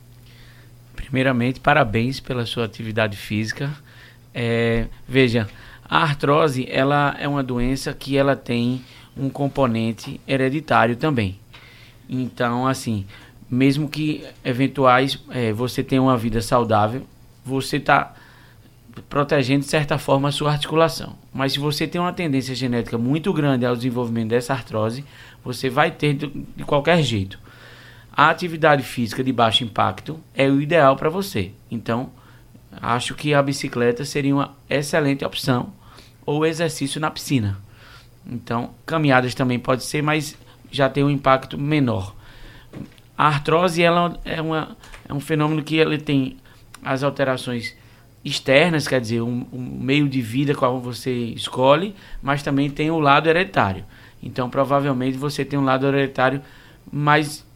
Primeiramente, 0.94 1.60
parabéns 1.60 2.20
pela 2.20 2.44
sua 2.44 2.64
atividade 2.64 3.16
física. 3.16 3.74
É, 4.34 4.86
veja, 5.06 5.48
a 5.88 6.02
artrose 6.02 6.66
ela 6.70 7.16
é 7.18 7.26
uma 7.26 7.42
doença 7.42 7.94
que 7.94 8.16
ela 8.16 8.36
tem 8.36 8.84
um 9.16 9.30
componente 9.30 10.20
hereditário 10.28 10.96
também. 10.96 11.38
Então, 12.08 12.66
assim, 12.66 13.06
mesmo 13.50 13.88
que 13.88 14.24
eventuais 14.44 15.18
é, 15.30 15.52
você 15.52 15.82
tenha 15.82 16.02
uma 16.02 16.16
vida 16.16 16.42
saudável, 16.42 17.02
você 17.44 17.78
está 17.78 18.14
protegendo 19.08 19.64
de 19.64 19.70
certa 19.70 19.98
forma 19.98 20.28
a 20.28 20.32
sua 20.32 20.52
articulação. 20.52 21.16
Mas 21.32 21.52
se 21.52 21.58
você 21.58 21.86
tem 21.86 22.00
uma 22.00 22.12
tendência 22.12 22.54
genética 22.54 22.98
muito 22.98 23.32
grande 23.32 23.64
ao 23.64 23.76
desenvolvimento 23.76 24.30
dessa 24.30 24.52
artrose, 24.52 25.04
você 25.44 25.68
vai 25.68 25.90
ter 25.90 26.14
de, 26.14 26.28
qualquer 26.64 27.02
jeito. 27.02 27.38
A 28.12 28.30
atividade 28.30 28.82
física 28.82 29.22
de 29.22 29.32
baixo 29.32 29.64
impacto 29.64 30.20
é 30.34 30.48
o 30.48 30.60
ideal 30.60 30.96
para 30.96 31.08
você. 31.08 31.52
Então, 31.70 32.10
acho 32.80 33.14
que 33.14 33.32
a 33.32 33.42
bicicleta 33.42 34.04
seria 34.04 34.34
uma 34.34 34.54
excelente 34.68 35.24
opção 35.24 35.72
ou 36.26 36.44
exercício 36.44 37.00
na 37.00 37.10
piscina. 37.10 37.58
Então, 38.26 38.70
caminhadas 38.84 39.34
também 39.34 39.58
pode 39.58 39.84
ser, 39.84 40.02
mas 40.02 40.36
já 40.70 40.88
tem 40.88 41.04
um 41.04 41.10
impacto 41.10 41.56
menor. 41.56 42.14
A 43.16 43.26
artrose 43.26 43.82
ela 43.82 44.18
é, 44.24 44.40
uma, 44.40 44.76
é 45.08 45.12
um 45.12 45.20
fenômeno 45.20 45.62
que 45.62 45.76
ele 45.76 45.98
tem 45.98 46.36
as 46.84 47.02
alterações 47.02 47.74
externas, 48.24 48.86
quer 48.86 49.00
dizer, 49.00 49.20
um, 49.20 49.46
um 49.52 49.78
meio 49.80 50.08
de 50.08 50.20
vida 50.20 50.54
qual 50.54 50.80
você 50.80 51.10
escolhe, 51.10 51.94
mas 52.22 52.42
também 52.42 52.68
tem 52.70 52.90
o 52.90 52.98
lado 52.98 53.28
hereditário. 53.28 53.84
Então, 54.22 54.50
provavelmente 54.50 55.16
você 55.16 55.44
tem 55.44 55.58
um 55.58 55.64
lado 55.64 55.86
hereditário 55.86 56.42
mais 56.92 57.46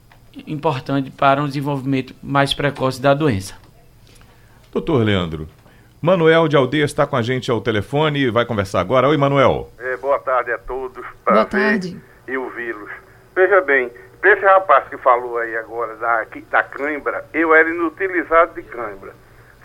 importante 0.46 1.10
para 1.10 1.42
um 1.42 1.46
desenvolvimento 1.46 2.14
mais 2.22 2.54
precoce 2.54 3.00
da 3.00 3.12
doença. 3.12 3.54
Doutor 4.72 5.04
Leandro, 5.04 5.48
Manuel 6.00 6.48
de 6.48 6.56
Aldeia 6.56 6.84
está 6.84 7.06
com 7.06 7.16
a 7.16 7.22
gente 7.22 7.50
ao 7.50 7.60
telefone 7.60 8.20
e 8.20 8.30
vai 8.30 8.44
conversar 8.44 8.80
agora. 8.80 9.08
Oi, 9.08 9.16
Manuel. 9.16 9.70
É, 9.78 9.96
boa 9.96 10.18
tarde 10.18 10.52
a 10.52 10.58
todos. 10.58 11.04
Boa 11.24 11.44
Prazer 11.44 11.50
tarde. 11.50 12.00
E 12.26 12.36
ouvi-los. 12.36 12.90
Veja 13.34 13.60
bem, 13.60 13.90
para 14.20 14.32
esse 14.32 14.44
rapaz 14.44 14.88
que 14.88 14.96
falou 14.98 15.38
aí 15.38 15.56
agora 15.56 15.96
da, 15.96 16.24
da 16.50 16.62
cãibra, 16.62 17.24
eu 17.34 17.54
era 17.54 17.68
inutilizado 17.68 18.54
de 18.54 18.62
cãibra. 18.62 19.12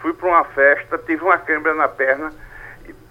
Fui 0.01 0.13
para 0.13 0.27
uma 0.27 0.43
festa, 0.45 0.97
tive 0.97 1.23
uma 1.23 1.37
cãibra 1.37 1.73
na 1.73 1.87
perna, 1.87 2.31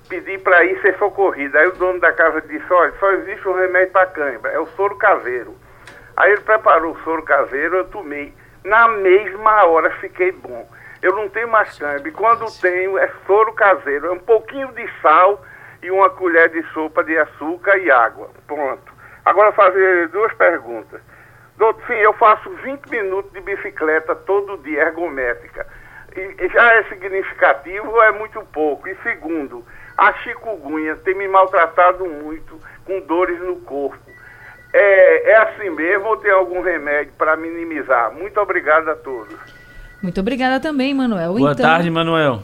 pedi 0.09 0.39
para 0.39 0.65
ir 0.65 0.81
ser 0.81 0.97
socorrido. 0.99 1.57
Aí 1.59 1.67
o 1.67 1.73
dono 1.73 2.01
da 2.01 2.13
casa 2.13 2.41
disse, 2.43 2.73
olha, 2.73 2.93
só 2.99 3.11
existe 3.13 3.47
um 3.49 3.55
remédio 3.55 3.93
para 3.93 4.07
cãibra, 4.07 4.53
é 4.53 4.59
o 4.59 4.67
soro 4.69 4.97
caseiro. 4.97 5.55
Aí 6.17 6.33
ele 6.33 6.41
preparou 6.41 6.93
o 6.95 7.01
soro 7.03 7.23
caseiro, 7.23 7.77
eu 7.77 7.85
tomei. 7.89 8.33
Na 8.65 8.89
mesma 8.89 9.65
hora 9.65 9.91
fiquei 10.01 10.33
bom. 10.33 10.69
Eu 11.03 11.15
não 11.15 11.29
tenho 11.29 11.49
mais 11.49 11.79
cãibra. 11.79 12.09
E 12.09 12.13
quando 12.13 12.47
tenho, 12.61 12.97
é 12.97 13.11
soro 13.27 13.53
caseiro. 13.53 14.07
É 14.07 14.11
um 14.11 14.19
pouquinho 14.19 14.69
de 14.73 14.89
sal 15.03 15.45
e 15.83 15.91
uma 15.91 16.09
colher 16.09 16.49
de 16.49 16.63
sopa 16.73 17.05
de 17.05 17.17
açúcar 17.19 17.77
e 17.77 17.91
água. 17.91 18.31
Pronto. 18.47 18.93
Agora 19.25 19.53
fazer 19.53 20.09
duas 20.09 20.33
perguntas. 20.33 21.01
Doutor, 21.57 21.87
sim, 21.87 21.95
eu 21.95 22.13
faço 22.15 22.51
20 22.51 22.87
minutos 22.91 23.33
de 23.33 23.41
bicicleta 23.41 24.15
todo 24.15 24.59
dia, 24.59 24.83
ergométrica. 24.83 25.67
E 26.17 26.49
já 26.49 26.75
é 26.75 26.85
significativo 26.85 27.91
ou 27.91 28.03
é 28.03 28.13
muito 28.13 28.41
pouco? 28.53 28.89
E 28.89 28.97
segundo, 29.03 29.65
a 29.97 30.13
chikungunya 30.15 30.97
tem 30.97 31.15
me 31.15 31.29
maltratado 31.29 32.05
muito, 32.05 32.61
com 32.85 33.01
dores 33.01 33.41
no 33.41 33.57
corpo. 33.57 33.99
É, 34.73 35.31
é 35.31 35.37
assim 35.39 35.71
mesmo 35.71 36.07
ou 36.07 36.17
tem 36.17 36.31
algum 36.31 36.61
remédio 36.61 37.13
para 37.17 37.37
minimizar? 37.37 38.13
Muito 38.13 38.39
obrigado 38.41 38.89
a 38.89 38.95
todos. 38.95 39.35
Muito 40.03 40.21
obrigada 40.21 40.61
também, 40.61 40.93
Manuel. 40.93 41.35
Boa 41.35 41.53
então... 41.53 41.65
tarde, 41.65 41.91
Manuel. 41.91 42.43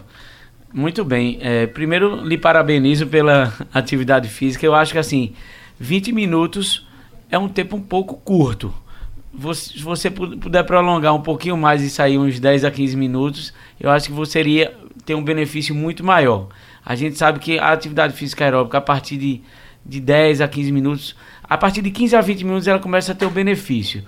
Muito 0.73 1.05
bem. 1.05 1.39
É, 1.43 1.67
primeiro, 1.67 2.17
lhe 2.17 2.39
parabenizo 2.39 3.07
pela 3.07 3.53
atividade 3.73 4.29
física. 4.29 4.65
Eu 4.65 4.75
acho 4.75 4.93
que 4.93 4.99
assim, 4.99 5.35
20 5.79 6.13
minutos 6.13 6.89
é 7.31 7.39
um 7.39 7.49
tempo 7.49 7.77
um 7.77 7.83
pouco 7.83 8.17
curto. 8.17 8.73
Você, 9.35 9.79
se 9.79 9.83
você 9.83 10.11
puder 10.11 10.63
prolongar 10.65 11.15
um 11.15 11.23
pouquinho 11.23 11.57
mais 11.57 11.83
e 11.83 11.89
sair 11.89 12.19
uns 12.19 12.39
10 12.39 12.65
a 12.65 12.71
15 12.71 12.97
minutos, 12.97 13.53
eu 13.81 13.91
acho 13.91 14.09
que 14.09 14.13
você 14.13 14.41
iria 14.41 14.77
ter 15.07 15.15
um 15.15 15.25
benefício 15.25 15.75
muito 15.75 16.05
maior. 16.05 16.49
A 16.85 16.95
gente 16.95 17.17
sabe 17.17 17.39
que 17.39 17.59
a 17.59 17.73
atividade 17.73 18.15
física 18.15 18.45
aeróbica, 18.45 18.79
a 18.79 18.81
partir 18.81 19.17
de, 19.17 19.41
de 19.85 20.01
10 20.01 20.43
a 20.43 20.49
15 20.49 20.73
minutos, 20.73 21.17
a 21.43 21.57
partir 21.57 21.81
de 21.81 21.91
15 21.91 22.17
a 22.17 22.21
20 22.21 22.45
minutos, 22.45 22.69
ela 22.69 22.79
começa 22.79 23.13
a 23.13 23.15
ter 23.15 23.25
o 23.25 23.31
benefício. 23.31 24.05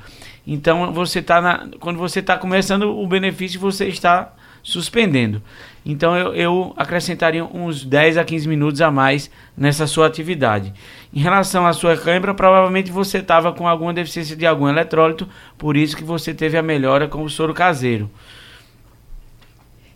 Então, 0.46 0.92
você 0.92 1.22
tá 1.22 1.66
quando 1.80 1.98
você 1.98 2.20
está 2.20 2.36
começando 2.36 2.82
o 2.82 3.06
benefício, 3.06 3.58
você 3.58 3.86
está 3.86 4.34
suspendendo. 4.62 5.42
Então 5.84 6.16
eu, 6.16 6.34
eu, 6.34 6.72
acrescentaria 6.76 7.44
uns 7.44 7.84
10 7.84 8.16
a 8.16 8.24
15 8.24 8.48
minutos 8.48 8.80
a 8.80 8.90
mais 8.90 9.30
nessa 9.56 9.86
sua 9.86 10.06
atividade. 10.06 10.72
Em 11.12 11.20
relação 11.20 11.66
à 11.66 11.74
sua 11.74 11.96
câimbra, 11.96 12.32
provavelmente 12.32 12.90
você 12.90 13.18
estava 13.18 13.52
com 13.52 13.68
alguma 13.68 13.92
deficiência 13.92 14.34
de 14.34 14.46
algum 14.46 14.66
eletrólito, 14.66 15.28
por 15.58 15.76
isso 15.76 15.96
que 15.96 16.02
você 16.02 16.32
teve 16.32 16.56
a 16.56 16.62
melhora 16.62 17.06
com 17.06 17.22
o 17.22 17.28
soro 17.28 17.52
caseiro. 17.52 18.10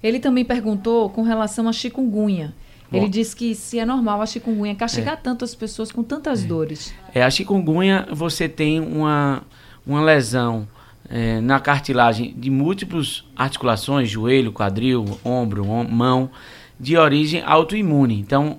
Ele 0.03 0.21
também 0.21 0.45
perguntou 0.45 1.09
com 1.09 1.23
relação 1.23 1.67
à 1.69 1.73
chikungunya. 1.73 2.55
Ele 2.93 3.05
Bom. 3.05 3.11
disse 3.11 3.35
que 3.35 3.55
se 3.55 3.79
é 3.79 3.85
normal 3.85 4.23
a 4.23 4.27
chikungunya 4.27 4.75
castigar 4.75 5.15
é. 5.15 5.17
tanto 5.17 5.45
as 5.45 5.55
pessoas 5.55 5.91
com 5.91 6.03
tantas 6.03 6.45
é. 6.45 6.47
dores. 6.47 6.95
É, 7.15 7.23
a 7.23 7.31
chikungunya 7.31 8.07
você 8.11 8.49
tem 8.49 8.81
uma, 8.81 9.43
uma 9.87 10.03
lesão 10.03 10.69
é, 11.11 11.41
na 11.41 11.59
cartilagem 11.59 12.35
de 12.37 12.51
múltiplas 12.51 13.25
articulações, 13.37 14.11
joelho, 14.11 14.53
quadril, 14.53 15.19
ombro, 15.25 15.65
mão, 15.65 16.31
de 16.79 16.97
origem 16.97 17.43
autoimune. 17.45 18.19
Então, 18.19 18.59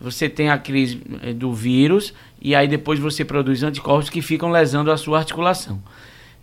você 0.00 0.28
tem 0.28 0.48
a 0.48 0.58
crise 0.58 1.02
é, 1.22 1.32
do 1.32 1.52
vírus 1.52 2.14
e 2.40 2.54
aí 2.54 2.66
depois 2.66 2.98
você 2.98 3.24
produz 3.24 3.62
anticorpos 3.62 4.08
que 4.08 4.22
ficam 4.22 4.50
lesando 4.50 4.90
a 4.90 4.96
sua 4.96 5.18
articulação. 5.18 5.82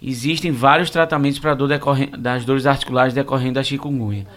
Existem 0.01 0.51
vários 0.51 0.91
tratamentos 0.91 1.39
para 1.39 1.55
dor 1.55 1.69
das 2.19 2.45
dores 2.45 2.67
articulares 2.67 3.15
decorrendo 3.15 3.55
da 3.55 3.63
chikungunya. 3.63 4.27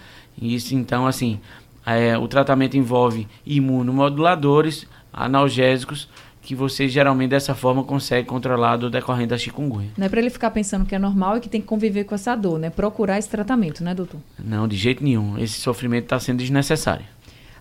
Isso, 0.40 0.74
então, 0.74 1.06
assim, 1.06 1.38
é, 1.84 2.16
o 2.16 2.26
tratamento 2.26 2.78
envolve 2.78 3.28
imunomoduladores, 3.44 4.86
analgésicos, 5.12 6.08
que 6.50 6.54
você 6.56 6.88
geralmente 6.88 7.30
dessa 7.30 7.54
forma 7.54 7.84
consegue 7.84 8.26
controlar 8.26 8.76
do 8.76 8.90
decorrente 8.90 9.28
da 9.28 9.38
chikungunya. 9.38 9.90
Não 9.96 10.04
é 10.04 10.08
para 10.08 10.18
ele 10.18 10.30
ficar 10.30 10.50
pensando 10.50 10.84
que 10.84 10.96
é 10.96 10.98
normal 10.98 11.36
e 11.36 11.40
que 11.40 11.48
tem 11.48 11.60
que 11.60 11.66
conviver 11.68 12.02
com 12.02 12.12
essa 12.12 12.34
dor, 12.34 12.58
né? 12.58 12.70
Procurar 12.70 13.18
esse 13.18 13.30
tratamento, 13.30 13.84
né, 13.84 13.94
doutor? 13.94 14.18
Não, 14.36 14.66
de 14.66 14.76
jeito 14.76 15.00
nenhum. 15.00 15.38
Esse 15.38 15.60
sofrimento 15.60 16.06
está 16.06 16.18
sendo 16.18 16.38
desnecessário. 16.38 17.04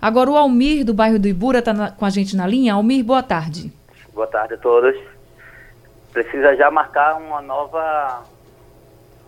Agora 0.01 0.31
o 0.31 0.35
Almir, 0.35 0.83
do 0.83 0.91
bairro 0.91 1.19
do 1.19 1.27
Ibura, 1.27 1.59
está 1.59 1.91
com 1.91 2.03
a 2.03 2.09
gente 2.09 2.35
na 2.35 2.47
linha. 2.47 2.73
Almir, 2.73 3.05
boa 3.05 3.21
tarde. 3.21 3.71
Boa 4.11 4.25
tarde 4.25 4.55
a 4.55 4.57
todos. 4.57 4.99
Precisa 6.11 6.55
já 6.55 6.71
marcar 6.71 7.15
uma 7.17 7.43
nova... 7.43 8.23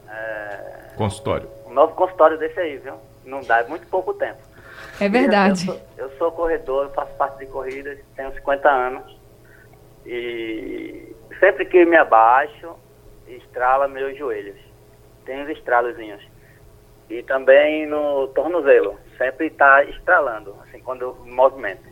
É... 0.10 0.94
Consultório. 0.98 1.48
Um 1.68 1.74
novo 1.76 1.94
consultório 1.94 2.40
desse 2.40 2.60
aí, 2.60 2.78
viu? 2.78 2.96
Não 3.24 3.42
dá, 3.42 3.60
é 3.60 3.68
muito 3.68 3.86
pouco 3.86 4.12
tempo. 4.16 4.40
É 5.00 5.08
verdade. 5.08 5.68
Eu 5.68 5.76
sou, 5.76 5.82
eu 6.00 6.18
sou 6.18 6.32
corredor, 6.32 6.90
faço 6.96 7.14
parte 7.14 7.38
de 7.38 7.46
corridas, 7.46 8.00
tenho 8.16 8.34
50 8.34 8.68
anos 8.68 9.21
e 10.06 11.16
sempre 11.40 11.66
que 11.66 11.86
me 11.86 11.98
abaixo, 11.98 12.76
estrala 13.28 13.88
meus 13.88 14.18
joelhos. 14.18 14.60
Tem 15.26 15.44
uns 15.44 15.50
estralozinhos. 15.50 16.22
E 17.10 17.22
também 17.24 17.86
no 17.86 18.28
tornozelo, 18.30 18.98
sempre 19.18 19.48
está 19.48 19.84
estralando, 19.84 20.56
assim, 20.64 20.80
quando 20.80 21.02
eu 21.02 21.18
movimento. 21.26 21.84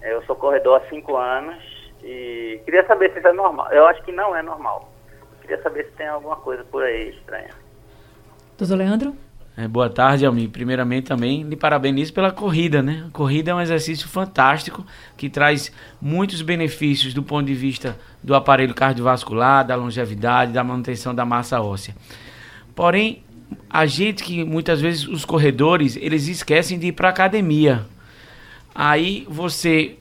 Eu 0.00 0.22
sou 0.24 0.36
corredor 0.36 0.80
há 0.80 0.88
cinco 0.88 1.16
anos 1.16 1.62
e 2.02 2.60
queria 2.64 2.86
saber 2.86 3.10
se 3.12 3.18
isso 3.18 3.28
é 3.28 3.32
normal. 3.32 3.72
Eu 3.72 3.86
acho 3.86 4.02
que 4.02 4.12
não 4.12 4.36
é 4.36 4.42
normal. 4.42 4.92
Queria 5.40 5.60
saber 5.62 5.86
se 5.86 5.92
tem 5.92 6.06
alguma 6.06 6.36
coisa 6.36 6.64
por 6.64 6.82
aí 6.82 7.10
estranha. 7.10 7.50
Doutor 8.56 8.76
Leandro? 8.76 9.16
É, 9.56 9.68
boa 9.68 9.88
tarde, 9.88 10.26
Almir. 10.26 10.48
Primeiramente 10.48 11.04
também 11.04 11.44
lhe 11.44 11.54
parabenizo 11.54 12.12
pela 12.12 12.32
corrida, 12.32 12.82
né? 12.82 13.04
A 13.06 13.10
corrida 13.10 13.52
é 13.52 13.54
um 13.54 13.60
exercício 13.60 14.08
fantástico 14.08 14.84
que 15.16 15.30
traz 15.30 15.70
muitos 16.02 16.42
benefícios 16.42 17.14
do 17.14 17.22
ponto 17.22 17.46
de 17.46 17.54
vista 17.54 17.96
do 18.20 18.34
aparelho 18.34 18.74
cardiovascular, 18.74 19.64
da 19.64 19.76
longevidade, 19.76 20.52
da 20.52 20.64
manutenção 20.64 21.14
da 21.14 21.24
massa 21.24 21.60
óssea. 21.60 21.94
Porém, 22.74 23.22
a 23.70 23.86
gente 23.86 24.24
que 24.24 24.42
muitas 24.42 24.80
vezes 24.80 25.06
os 25.06 25.24
corredores, 25.24 25.96
eles 25.96 26.26
esquecem 26.26 26.76
de 26.76 26.88
ir 26.88 26.92
para 26.92 27.08
academia. 27.08 27.86
Aí 28.74 29.24
você 29.28 29.96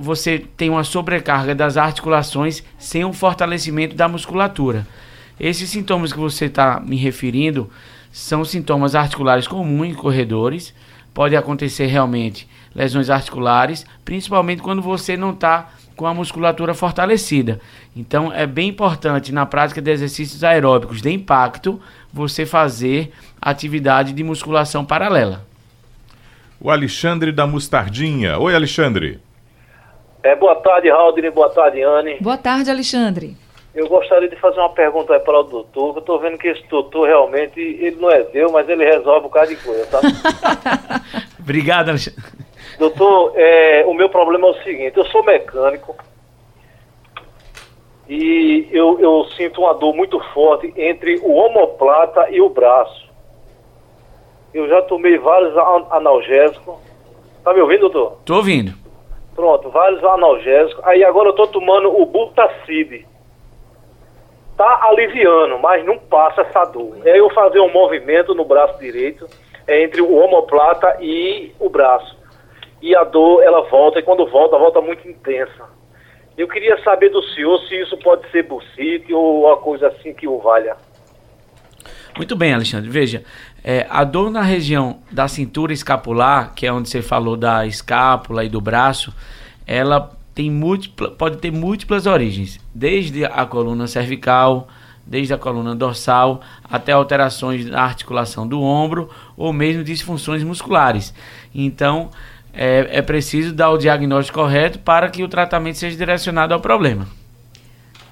você 0.00 0.38
tem 0.38 0.70
uma 0.70 0.84
sobrecarga 0.84 1.54
das 1.54 1.76
articulações 1.76 2.64
sem 2.78 3.04
um 3.04 3.12
fortalecimento 3.12 3.94
da 3.94 4.08
musculatura. 4.08 4.86
Esses 5.38 5.68
sintomas 5.68 6.14
que 6.14 6.18
você 6.18 6.46
está 6.46 6.80
me 6.80 6.96
referindo 6.96 7.70
são 8.16 8.46
sintomas 8.46 8.94
articulares 8.94 9.46
comuns 9.46 9.90
em 9.90 9.94
corredores. 9.94 10.74
Pode 11.12 11.36
acontecer 11.36 11.84
realmente 11.84 12.48
lesões 12.74 13.10
articulares, 13.10 13.84
principalmente 14.06 14.62
quando 14.62 14.80
você 14.80 15.18
não 15.18 15.32
está 15.32 15.68
com 15.94 16.06
a 16.06 16.14
musculatura 16.14 16.72
fortalecida. 16.72 17.60
Então 17.94 18.32
é 18.32 18.46
bem 18.46 18.70
importante 18.70 19.32
na 19.32 19.44
prática 19.44 19.82
de 19.82 19.90
exercícios 19.90 20.42
aeróbicos 20.42 21.02
de 21.02 21.12
impacto 21.12 21.78
você 22.10 22.46
fazer 22.46 23.12
atividade 23.38 24.14
de 24.14 24.24
musculação 24.24 24.82
paralela. 24.82 25.44
O 26.58 26.70
Alexandre 26.70 27.30
da 27.30 27.46
Mostardinha. 27.46 28.38
Oi, 28.38 28.54
Alexandre. 28.54 29.20
É, 30.22 30.34
boa 30.34 30.54
tarde, 30.56 30.88
Raul. 30.88 31.14
Boa 31.34 31.50
tarde, 31.50 31.82
Anne. 31.82 32.16
Boa 32.18 32.38
tarde, 32.38 32.70
Alexandre. 32.70 33.36
Eu 33.76 33.86
gostaria 33.88 34.26
de 34.26 34.36
fazer 34.36 34.58
uma 34.58 34.70
pergunta 34.70 35.20
para 35.20 35.38
o 35.38 35.42
doutor, 35.42 35.94
eu 35.94 36.00
estou 36.00 36.18
vendo 36.18 36.38
que 36.38 36.48
esse 36.48 36.66
doutor 36.66 37.08
realmente, 37.08 37.60
ele 37.60 37.96
não 37.96 38.10
é 38.10 38.22
Deus, 38.22 38.50
mas 38.50 38.66
ele 38.70 38.82
resolve 38.82 39.20
um 39.20 39.24
bocado 39.24 39.48
de 39.48 39.56
coisa, 39.56 39.86
tá? 39.86 40.00
Obrigado, 41.38 41.90
Alexandre. 41.90 42.22
Doutor, 42.78 43.34
é, 43.36 43.84
o 43.86 43.92
meu 43.92 44.08
problema 44.08 44.48
é 44.48 44.50
o 44.50 44.62
seguinte, 44.62 44.96
eu 44.96 45.04
sou 45.04 45.22
mecânico 45.22 45.94
e 48.08 48.66
eu, 48.72 48.98
eu 48.98 49.26
sinto 49.36 49.60
uma 49.60 49.74
dor 49.74 49.94
muito 49.94 50.18
forte 50.32 50.72
entre 50.74 51.18
o 51.18 51.34
omoplata 51.34 52.30
e 52.30 52.40
o 52.40 52.48
braço. 52.48 53.06
Eu 54.54 54.66
já 54.70 54.80
tomei 54.82 55.18
vários 55.18 55.54
analgésicos. 55.90 56.76
Tá 57.44 57.52
me 57.52 57.60
ouvindo, 57.60 57.90
doutor? 57.90 58.20
Tô 58.24 58.36
ouvindo. 58.36 58.72
Pronto, 59.34 59.68
vários 59.68 60.02
analgésicos. 60.02 60.82
Aí 60.82 61.04
agora 61.04 61.28
eu 61.28 61.34
tô 61.34 61.46
tomando 61.46 61.90
o 61.90 62.06
Butacid 62.06 63.04
tá 64.56 64.88
aliviando, 64.88 65.58
mas 65.58 65.84
não 65.84 65.98
passa 65.98 66.42
essa 66.42 66.64
dor. 66.64 66.96
É 67.04 67.18
eu 67.18 67.30
fazer 67.30 67.60
um 67.60 67.72
movimento 67.72 68.34
no 68.34 68.44
braço 68.44 68.78
direito, 68.78 69.26
é 69.66 69.82
entre 69.82 70.00
o 70.00 70.16
omoplata 70.16 70.96
e 71.00 71.52
o 71.60 71.68
braço. 71.68 72.16
E 72.80 72.94
a 72.94 73.04
dor, 73.04 73.42
ela 73.42 73.62
volta, 73.68 73.98
e 73.98 74.02
quando 74.02 74.26
volta, 74.26 74.58
volta 74.58 74.80
muito 74.80 75.08
intensa. 75.08 75.64
Eu 76.36 76.46
queria 76.48 76.80
saber 76.82 77.08
do 77.08 77.22
senhor 77.22 77.58
se 77.60 77.80
isso 77.80 77.96
pode 77.98 78.30
ser 78.30 78.42
bursite 78.42 79.12
ou 79.12 79.46
uma 79.46 79.56
coisa 79.56 79.88
assim 79.88 80.12
que 80.12 80.28
o 80.28 80.38
valha. 80.38 80.76
Muito 82.16 82.36
bem, 82.36 82.54
Alexandre. 82.54 82.88
Veja, 82.88 83.24
é, 83.64 83.86
a 83.90 84.04
dor 84.04 84.30
na 84.30 84.42
região 84.42 85.00
da 85.10 85.28
cintura 85.28 85.72
escapular, 85.72 86.54
que 86.54 86.66
é 86.66 86.72
onde 86.72 86.88
você 86.88 87.02
falou 87.02 87.36
da 87.36 87.66
escápula 87.66 88.44
e 88.44 88.48
do 88.48 88.60
braço, 88.60 89.14
ela 89.66 90.10
tem 90.36 90.50
múltipla, 90.50 91.10
pode 91.10 91.38
ter 91.38 91.50
múltiplas 91.50 92.04
origens, 92.04 92.60
desde 92.74 93.24
a 93.24 93.46
coluna 93.46 93.86
cervical, 93.86 94.68
desde 95.04 95.32
a 95.32 95.38
coluna 95.38 95.74
dorsal 95.74 96.42
até 96.62 96.92
alterações 96.92 97.64
na 97.64 97.80
articulação 97.80 98.46
do 98.46 98.60
ombro 98.60 99.08
ou 99.34 99.50
mesmo 99.50 99.82
disfunções 99.82 100.44
musculares. 100.44 101.14
Então, 101.54 102.10
é, 102.52 102.98
é 102.98 103.02
preciso 103.02 103.54
dar 103.54 103.70
o 103.70 103.78
diagnóstico 103.78 104.38
correto 104.38 104.78
para 104.80 105.08
que 105.08 105.24
o 105.24 105.28
tratamento 105.28 105.78
seja 105.78 105.96
direcionado 105.96 106.52
ao 106.52 106.60
problema. 106.60 107.06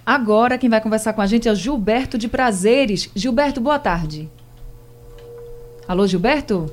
Agora, 0.07 0.57
quem 0.57 0.71
vai 0.71 0.81
conversar 0.81 1.13
com 1.13 1.21
a 1.21 1.27
gente 1.27 1.47
é 1.47 1.53
o 1.53 1.55
Gilberto 1.55 2.17
de 2.17 2.27
Prazeres. 2.27 3.11
Gilberto, 3.15 3.61
boa 3.61 3.79
tarde. 3.79 4.31
Alô, 5.87 6.07
Gilberto? 6.07 6.73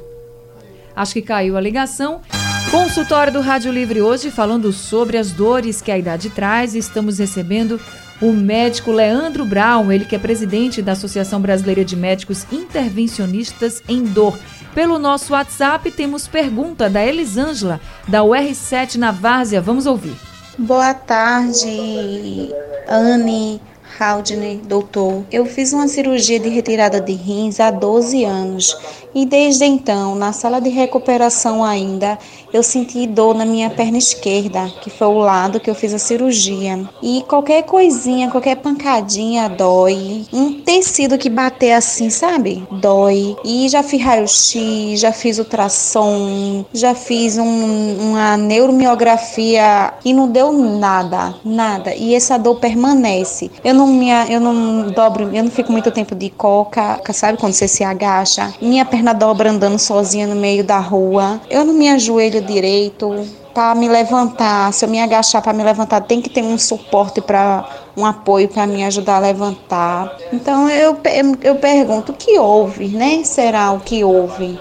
Acho 0.96 1.12
que 1.12 1.22
caiu 1.22 1.58
a 1.58 1.62
ligação. 1.62 2.22
Consultório 2.70 3.34
do 3.34 3.42
Rádio 3.42 3.72
Livre 3.72 4.02
hoje 4.02 4.30
falando 4.30 4.72
sobre 4.72 5.18
as 5.18 5.32
dores 5.32 5.82
que 5.82 5.92
a 5.92 5.98
idade 5.98 6.30
traz. 6.30 6.76
Estamos 6.76 7.18
recebendo 7.18 7.80
o 8.22 8.32
médico 8.32 8.92
Leandro 8.92 9.44
Brown, 9.46 9.92
ele 9.92 10.06
que 10.06 10.16
é 10.16 10.20
presidente 10.20 10.82
da 10.82 10.92
Associação 10.92 11.42
Brasileira 11.42 11.84
de 11.84 11.96
Médicos 11.96 12.46
Intervencionistas 12.52 13.82
em 13.90 14.04
Dor. 14.04 14.38
Pelo 14.76 15.00
nosso 15.00 15.34
WhatsApp 15.34 15.90
temos 15.92 16.28
pergunta 16.28 16.90
da 16.90 17.04
Elisângela, 17.04 17.82
da 18.08 18.20
UR7 18.20 18.96
na 18.96 19.12
Várzea. 19.12 19.60
Vamos 19.60 19.86
ouvir. 19.86 20.16
Boa 20.58 20.94
tarde, 20.94 22.54
Anne, 22.88 23.60
Haldner, 24.00 24.58
doutor. 24.60 25.24
Eu 25.32 25.46
fiz 25.46 25.74
uma 25.74 25.88
cirurgia 25.88 26.40
de 26.40 26.50
retirada 26.50 27.02
de 27.02 27.14
rins 27.14 27.60
há 27.60 27.72
12 27.72 28.24
anos 28.24 28.78
e 29.14 29.26
desde 29.26 29.66
então, 29.66 30.16
na 30.16 30.32
sala 30.32 30.62
de 30.62 30.70
recuperação 30.70 31.64
ainda, 31.64 32.18
eu 32.54 32.64
senti 32.64 33.06
dor 33.06 33.36
na 33.36 33.46
minha 33.46 33.70
perna 33.70 33.98
esquerda, 33.98 34.72
que 34.82 34.90
foi 34.90 35.08
o 35.08 35.18
lado 35.18 35.60
que 35.60 35.70
eu 35.70 35.76
fiz 35.76 35.94
a 35.94 36.00
cirurgia. 36.00 36.88
E 37.02 37.24
qualquer 37.28 37.64
coisinha, 37.64 38.30
qualquer 38.30 38.56
pancadinha 38.58 39.50
dói. 39.50 40.26
Um 40.32 40.62
tecido 40.62 41.18
que 41.18 41.30
bater 41.30 41.74
assim, 41.74 42.10
sabe? 42.10 42.66
Dói. 42.72 43.36
E 43.44 43.68
já 43.68 43.84
fiz 43.84 44.02
raio-x, 44.02 45.00
já 45.00 45.12
fiz 45.12 45.40
ultrassom, 45.40 46.66
já 46.74 46.96
fiz 46.96 47.38
um, 47.38 48.12
uma 48.12 48.38
neuromiografia 48.38 49.94
e 50.06 50.14
não 50.14 50.30
deu 50.30 50.52
nada, 50.54 51.36
nada. 51.44 51.94
E 51.96 52.16
essa 52.16 52.38
dor 52.38 52.56
permanece. 52.60 53.52
Eu 53.64 53.74
não 53.74 53.88
me, 53.88 54.10
eu 54.30 54.40
não 54.40 54.90
dobro, 54.92 55.30
eu 55.34 55.44
não 55.44 55.52
fico 55.52 55.72
muito 55.72 55.92
tempo 55.92 56.16
de 56.16 56.30
coca, 56.30 57.02
sabe 57.14 57.38
quando 57.38 57.54
você 57.54 57.68
se 57.68 57.84
agacha? 57.84 58.54
Minha 58.62 58.86
perna 58.86 59.01
dobra 59.14 59.50
andando 59.50 59.80
sozinha 59.80 60.28
no 60.28 60.36
meio 60.36 60.64
da 60.64 60.78
rua. 60.80 61.42
Eu 61.50 61.66
não 61.66 61.74
me 61.74 61.90
ajoelho 61.90 62.42
direito 62.42 63.26
para 63.54 63.76
me 63.76 63.90
levantar. 63.90 64.72
Se 64.72 64.86
eu 64.86 64.90
me 64.90 65.00
agachar 65.02 65.42
para 65.42 65.54
me 65.54 65.64
levantar, 65.64 66.02
tem 66.02 66.22
que 66.22 66.30
ter 66.30 66.44
um 66.44 66.58
suporte 66.58 67.20
para 67.20 67.68
um 67.98 68.06
apoio 68.06 68.48
para 68.48 68.66
me 68.68 68.84
ajudar 68.84 69.18
a 69.18 69.20
levantar. 69.20 70.16
Então 70.32 70.70
eu, 70.70 70.98
eu 71.44 71.56
pergunto 71.56 72.12
o 72.12 72.16
que 72.16 72.38
houve, 72.38 72.90
né? 72.90 73.24
Será 73.24 73.72
o 73.72 73.80
que 73.80 74.04
houve? 74.04 74.60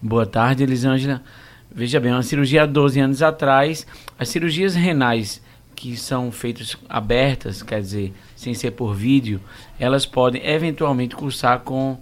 Boa 0.00 0.26
tarde, 0.26 0.62
Elisângela. 0.62 1.22
Veja 1.70 1.98
bem, 1.98 2.12
uma 2.12 2.22
cirurgia 2.22 2.62
há 2.62 2.66
12 2.66 3.00
anos 3.00 3.22
atrás, 3.22 3.84
as 4.16 4.28
cirurgias 4.28 4.74
renais 4.74 5.42
que 5.74 5.96
são 5.96 6.30
feitas 6.30 6.76
abertas, 6.88 7.62
quer 7.62 7.80
dizer, 7.80 8.14
sem 8.36 8.54
ser 8.54 8.70
por 8.70 8.94
vídeo, 8.94 9.40
elas 9.78 10.06
podem 10.06 10.40
eventualmente 10.46 11.16
cursar 11.16 11.60
com 11.60 11.98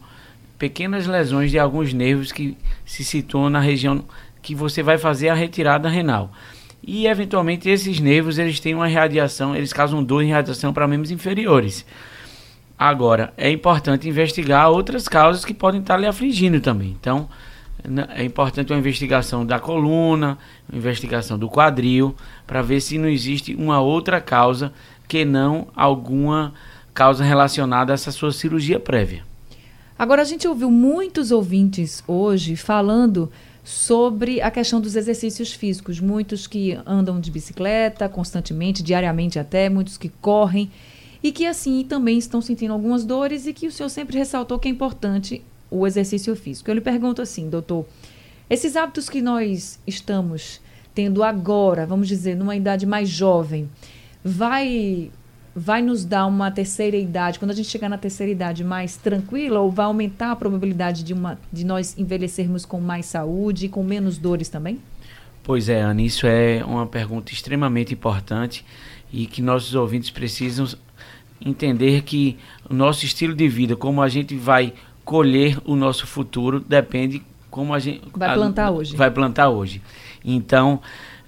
pequenas 0.63 1.09
lesões 1.09 1.51
de 1.51 1.59
alguns 1.59 1.93
nervos 1.93 2.31
que 2.31 2.57
se 2.87 3.03
situam 3.03 3.51
na 3.51 3.59
região 3.59 4.05
que 4.41 4.55
você 4.55 4.81
vai 4.81 4.97
fazer 4.97 5.29
a 5.29 5.35
retirada 5.35 5.89
renal. 5.89 6.31
E 6.81 7.09
eventualmente 7.09 7.69
esses 7.69 7.99
nervos 7.99 8.39
eles 8.39 8.61
têm 8.61 8.73
uma 8.73 8.87
radiação, 8.87 9.57
eles 9.57 9.73
causam 9.73 10.05
dor 10.05 10.23
em 10.23 10.31
radiação 10.31 10.73
para 10.73 10.87
membros 10.87 11.11
inferiores. 11.11 11.85
Agora, 12.79 13.33
é 13.37 13.51
importante 13.51 14.09
investigar 14.09 14.71
outras 14.71 15.09
causas 15.09 15.45
que 15.45 15.53
podem 15.53 15.81
estar 15.81 15.97
lhe 15.97 16.07
afligindo 16.07 16.61
também. 16.61 16.97
Então, 17.01 17.29
é 18.15 18.23
importante 18.23 18.73
uma 18.73 18.79
investigação 18.79 19.45
da 19.45 19.59
coluna, 19.59 20.39
uma 20.71 20.79
investigação 20.79 21.37
do 21.37 21.49
quadril, 21.49 22.15
para 22.47 22.63
ver 22.63 22.81
se 22.81 22.99
não 22.99 23.09
existe 23.09 23.53
uma 23.57 23.81
outra 23.81 24.21
causa 24.21 24.73
que 25.09 25.25
não 25.25 25.67
alguma 25.75 26.55
causa 26.95 27.25
relacionada 27.25 27.93
a 27.93 27.95
essa 27.95 28.13
sua 28.13 28.31
cirurgia 28.31 28.79
prévia. 28.79 29.32
Agora, 30.03 30.23
a 30.23 30.25
gente 30.25 30.49
ouviu 30.49 30.69
muitos 30.69 31.31
ouvintes 31.31 32.03
hoje 32.09 32.57
falando 32.57 33.31
sobre 33.63 34.43
a 34.43 34.51
questão 34.51 34.81
dos 34.81 34.97
exercícios 34.97 35.53
físicos. 35.53 36.01
Muitos 36.01 36.49
que 36.49 36.77
andam 36.85 37.21
de 37.21 37.31
bicicleta 37.31 38.09
constantemente, 38.09 38.83
diariamente 38.83 39.39
até, 39.39 39.69
muitos 39.69 39.97
que 39.97 40.09
correm 40.09 40.69
e 41.23 41.31
que 41.31 41.47
assim 41.47 41.85
também 41.85 42.19
estão 42.19 42.41
sentindo 42.41 42.73
algumas 42.73 43.05
dores 43.05 43.47
e 43.47 43.53
que 43.53 43.69
o 43.69 43.71
senhor 43.71 43.89
sempre 43.91 44.19
ressaltou 44.19 44.59
que 44.59 44.67
é 44.67 44.73
importante 44.73 45.41
o 45.71 45.87
exercício 45.87 46.35
físico. 46.35 46.69
Eu 46.69 46.75
lhe 46.75 46.81
pergunto 46.81 47.23
assim, 47.23 47.49
doutor, 47.49 47.87
esses 48.51 48.75
hábitos 48.75 49.09
que 49.09 49.23
nós 49.23 49.79
estamos 49.87 50.61
tendo 50.93 51.23
agora, 51.23 51.87
vamos 51.87 52.09
dizer, 52.09 52.35
numa 52.35 52.57
idade 52.57 52.87
mais 52.87 53.09
jovem, 53.09 53.71
vai 54.25 55.13
vai 55.55 55.83
nos 55.83 56.05
dar 56.05 56.27
uma 56.27 56.51
terceira 56.51 56.97
idade, 56.97 57.39
quando 57.39 57.51
a 57.51 57.55
gente 57.55 57.69
chegar 57.69 57.89
na 57.89 57.99
terceira 57.99 58.33
idade 58.33 58.65
mais 58.65 58.97
tranquila, 58.97 59.61
ou 59.61 59.71
vai 59.71 59.87
aumentar 59.87 60.33
a 60.33 60.37
probabilidade 60.37 61.03
de, 61.05 61.13
uma, 61.13 61.39
de 61.53 61.65
nós 61.65 61.97
envelhecermos 61.99 62.65
com 62.65 62.81
mais 62.81 63.07
saúde 63.07 63.67
e 63.67 63.69
com 63.69 63.83
menos 63.83 64.19
dores 64.19 64.49
também? 64.49 64.79
Pois 65.43 65.69
é, 65.69 65.81
Ana, 65.81 66.01
isso 66.01 66.27
é 66.27 66.65
uma 66.65 66.87
pergunta 66.87 67.33
extremamente 67.33 67.93
importante 67.93 68.65
e 69.13 69.27
que 69.27 69.43
nossos 69.43 69.75
ouvintes 69.75 70.09
precisam 70.09 70.67
entender 71.45 72.03
que 72.03 72.39
o 72.71 72.75
nosso 72.75 73.05
estilo 73.05 73.35
de 73.35 73.49
vida, 73.49 73.77
como 73.77 74.01
a 74.01 74.09
gente 74.09 74.37
vai 74.37 74.73
colher 75.05 75.59
o 75.65 75.75
nosso 75.75 76.07
futuro, 76.07 76.61
depende 76.61 77.23
como 77.51 77.75
a 77.75 77.79
gente 77.79 78.03
vai 78.15 78.35
plantar 78.35 78.67
a, 78.67 78.71
hoje. 78.71 78.97
Vai 78.97 79.11
plantar 79.11 79.49
hoje. 79.51 79.83
Então, 80.25 80.81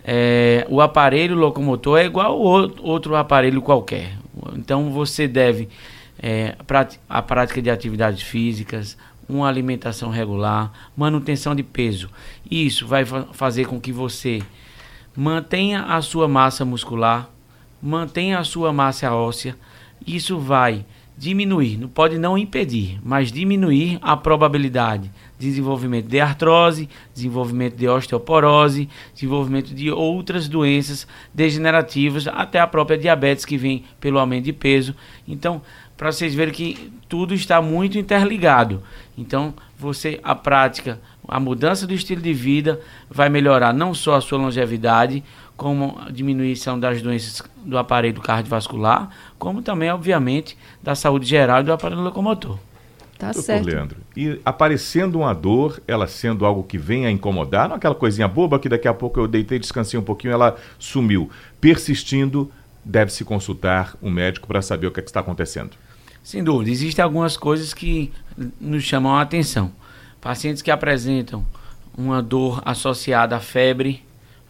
é, 0.04 0.66
o 0.68 0.82
aparelho 0.82 1.34
locomotor 1.34 1.98
é 1.98 2.04
igual 2.04 2.38
outro 2.38 3.16
aparelho 3.16 3.62
qualquer. 3.62 4.18
Então 4.54 4.90
você 4.90 5.26
deve 5.26 5.68
é, 6.22 6.54
a 7.08 7.22
prática 7.22 7.62
de 7.62 7.70
atividades 7.70 8.22
físicas, 8.22 8.98
uma 9.26 9.48
alimentação 9.48 10.10
regular, 10.10 10.70
manutenção 10.94 11.54
de 11.54 11.62
peso. 11.62 12.10
Isso 12.50 12.86
vai 12.86 13.06
fa 13.06 13.26
fazer 13.32 13.66
com 13.66 13.80
que 13.80 13.92
você 13.92 14.42
mantenha 15.16 15.82
a 15.84 16.02
sua 16.02 16.28
massa 16.28 16.64
muscular, 16.64 17.30
mantenha 17.82 18.38
a 18.38 18.44
sua 18.44 18.72
massa 18.72 19.10
óssea. 19.14 19.56
Isso 20.06 20.38
vai 20.38 20.84
diminuir, 21.16 21.78
não 21.78 21.88
pode 21.88 22.18
não 22.18 22.36
impedir, 22.36 22.98
mas 23.02 23.30
diminuir 23.30 23.98
a 24.02 24.16
probabilidade 24.16 25.10
de 25.38 25.46
desenvolvimento 25.48 26.06
de 26.06 26.20
artrose, 26.20 26.88
desenvolvimento 27.14 27.76
de 27.76 27.88
osteoporose, 27.88 28.88
desenvolvimento 29.14 29.74
de 29.74 29.90
outras 29.90 30.48
doenças 30.48 31.06
degenerativas, 31.32 32.26
até 32.26 32.58
a 32.58 32.66
própria 32.66 32.98
diabetes 32.98 33.44
que 33.44 33.56
vem 33.56 33.84
pelo 34.00 34.18
aumento 34.18 34.44
de 34.44 34.52
peso. 34.52 34.94
Então, 35.26 35.62
para 35.96 36.10
vocês 36.10 36.34
verem 36.34 36.52
que 36.52 36.92
tudo 37.08 37.34
está 37.34 37.62
muito 37.62 37.96
interligado. 37.96 38.82
Então, 39.16 39.54
você 39.78 40.18
a 40.24 40.34
prática, 40.34 41.00
a 41.28 41.38
mudança 41.38 41.86
do 41.86 41.94
estilo 41.94 42.20
de 42.20 42.32
vida 42.32 42.80
vai 43.08 43.28
melhorar 43.28 43.72
não 43.72 43.94
só 43.94 44.16
a 44.16 44.20
sua 44.20 44.38
longevidade, 44.38 45.22
como 45.56 45.98
a 46.04 46.10
diminuição 46.10 46.78
das 46.78 47.00
doenças 47.00 47.42
do 47.64 47.78
aparelho 47.78 48.20
cardiovascular, 48.20 49.10
como 49.38 49.62
também, 49.62 49.90
obviamente, 49.90 50.56
da 50.82 50.94
saúde 50.94 51.26
geral 51.26 51.60
e 51.60 51.64
do 51.64 51.72
aparelho 51.72 52.02
locomotor. 52.02 52.58
Tá 53.18 53.26
Doutor 53.26 53.42
certo. 53.42 53.66
Leandro, 53.66 53.96
e 54.16 54.40
aparecendo 54.44 55.20
uma 55.20 55.32
dor, 55.32 55.80
ela 55.86 56.08
sendo 56.08 56.44
algo 56.44 56.64
que 56.64 56.76
vem 56.76 57.06
a 57.06 57.10
incomodar, 57.10 57.68
não 57.68 57.76
aquela 57.76 57.94
coisinha 57.94 58.26
boba 58.26 58.58
que 58.58 58.68
daqui 58.68 58.88
a 58.88 58.94
pouco 58.94 59.20
eu 59.20 59.28
deitei, 59.28 59.58
descansei 59.58 59.98
um 59.98 60.02
pouquinho, 60.02 60.32
ela 60.32 60.56
sumiu. 60.78 61.30
Persistindo, 61.60 62.50
deve-se 62.84 63.24
consultar 63.24 63.96
um 64.02 64.10
médico 64.10 64.48
para 64.48 64.60
saber 64.60 64.88
o 64.88 64.90
que, 64.90 64.98
é 64.98 65.02
que 65.02 65.08
está 65.08 65.20
acontecendo. 65.20 65.70
Sem 66.24 66.42
dúvida, 66.42 66.70
existem 66.70 67.02
algumas 67.04 67.36
coisas 67.36 67.72
que 67.72 68.12
nos 68.60 68.82
chamam 68.82 69.14
a 69.14 69.22
atenção. 69.22 69.70
Pacientes 70.20 70.62
que 70.62 70.70
apresentam 70.70 71.46
uma 71.96 72.20
dor 72.20 72.62
associada 72.64 73.36
à 73.36 73.40
febre, 73.40 74.02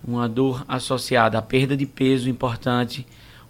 uma 0.06 0.28
dor 0.28 0.64
associada 0.68 1.38
à 1.38 1.42
perda 1.42 1.76
de 1.76 1.86
peso 1.86 2.28
importante, 2.28 3.06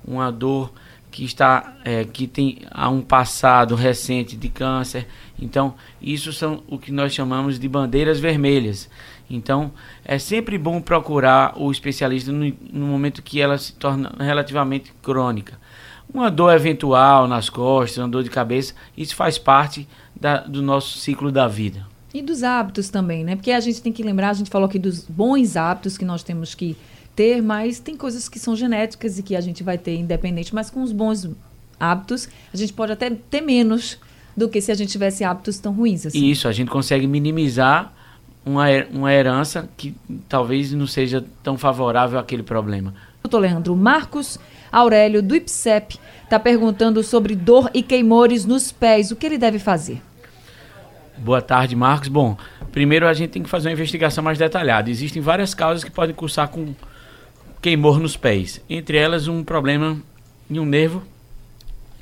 uma 0.07 0.31
dor 0.31 0.73
que 1.11 1.25
está 1.25 1.77
é, 1.85 2.05
que 2.05 2.27
tem 2.27 2.63
há 2.71 2.89
um 2.89 3.01
passado 3.01 3.77
recente 3.77 4.37
de 4.37 4.49
câncer. 4.49 5.07
Então, 5.39 5.75
isso 6.03 6.33
são 6.33 6.63
o 6.67 6.77
que 6.77 6.91
nós 6.91 7.15
chamamos 7.15 7.59
de 7.59 7.69
bandeiras 7.69 8.19
vermelhas. 8.19 8.91
Então, 9.31 9.73
é 10.05 10.19
sempre 10.19 10.59
bom 10.59 10.81
procurar 10.81 11.55
o 11.57 11.71
especialista 11.71 12.33
no, 12.33 12.53
no 12.73 12.87
momento 12.87 13.23
que 13.23 13.41
ela 13.41 13.57
se 13.59 13.73
torna 13.75 14.13
relativamente 14.19 14.93
crônica. 15.03 15.59
Uma 16.13 16.31
dor 16.31 16.53
eventual 16.53 17.27
nas 17.27 17.49
costas, 17.49 17.99
uma 17.99 18.09
dor 18.09 18.25
de 18.25 18.31
cabeça, 18.31 18.75
isso 18.97 19.17
faz 19.17 19.39
parte 19.39 19.89
da, 20.15 20.39
do 20.39 20.63
nosso 20.63 20.99
ciclo 20.99 21.31
da 21.31 21.47
vida. 21.47 21.94
E 22.15 22.23
dos 22.23 22.45
hábitos 22.45 22.89
também, 22.89 23.25
né? 23.25 23.35
Porque 23.35 23.51
a 23.51 23.59
gente 23.59 23.83
tem 23.83 23.93
que 23.93 24.01
lembrar, 24.01 24.31
a 24.31 24.35
gente 24.35 24.49
falou 24.49 24.67
aqui 24.67 24.79
dos 24.79 25.01
bons 25.01 25.57
hábitos 25.57 25.99
que 25.99 26.05
nós 26.05 26.23
temos 26.23 26.55
que 26.55 26.77
ter, 27.17 27.43
mas 27.43 27.81
tem 27.81 27.97
coisas 27.97 28.29
que 28.29 28.39
são 28.39 28.55
genéticas 28.55 29.19
e 29.19 29.23
que 29.23 29.35
a 29.35 29.41
gente 29.41 29.65
vai 29.65 29.77
ter 29.77 29.97
independente, 29.97 30.55
mas 30.55 30.71
com 30.71 30.81
os 30.81 30.93
bons 30.93 31.29
hábitos, 31.79 32.29
a 32.53 32.57
gente 32.57 32.73
pode 32.73 32.93
até 32.93 33.11
ter 33.11 33.41
menos 33.41 33.99
do 34.37 34.49
que 34.49 34.61
se 34.61 34.71
a 34.71 34.75
gente 34.77 34.93
tivesse 34.93 35.25
hábitos 35.25 35.59
tão 35.59 35.73
ruins. 35.73 36.07
Assim. 36.07 36.25
Isso, 36.25 36.47
a 36.47 36.53
gente 36.53 36.71
consegue 36.71 37.07
minimizar 37.07 37.93
uma, 38.47 38.67
uma 38.93 39.13
herança 39.13 39.69
que 39.77 39.93
talvez 40.29 40.73
não 40.73 40.87
seja 40.87 41.25
tão 41.43 41.59
favorável 41.59 42.19
àquele 42.19 42.45
problema. 42.45 42.95
Doutor 43.25 43.39
Leandro 43.39 43.75
Marcos 43.75 44.39
Aurélio 44.71 45.23
do 45.23 45.35
IPSEP 45.35 45.99
está 46.23 46.39
perguntando 46.39 47.03
sobre 47.03 47.35
dor 47.35 47.71
e 47.75 47.83
queimores 47.83 48.45
nos 48.45 48.71
pés. 48.71 49.11
O 49.11 49.17
que 49.17 49.27
ele 49.27 49.39
deve 49.39 49.59
fazer? 49.59 50.01
Boa 51.17 51.41
tarde, 51.41 51.77
Marcos. 51.77 52.09
Bom, 52.09 52.37
primeiro 52.73 53.07
a 53.07 53.13
gente 53.13 53.31
tem 53.31 53.43
que 53.43 53.49
fazer 53.49 53.69
uma 53.69 53.75
investigação 53.75 54.23
mais 54.23 54.37
detalhada. 54.37 54.91
Existem 54.91 55.23
várias 55.23 55.55
causas 55.55 55.85
que 55.85 55.91
podem 55.91 56.15
cursar 56.15 56.49
com 56.49 56.75
queimor 57.63 58.01
nos 58.01 58.17
pés. 58.17 58.61
Entre 58.69 58.99
elas, 58.99 59.29
um 59.29 59.45
problema 59.45 59.97
em 60.51 60.59
um 60.59 60.67
nervo 60.67 61.03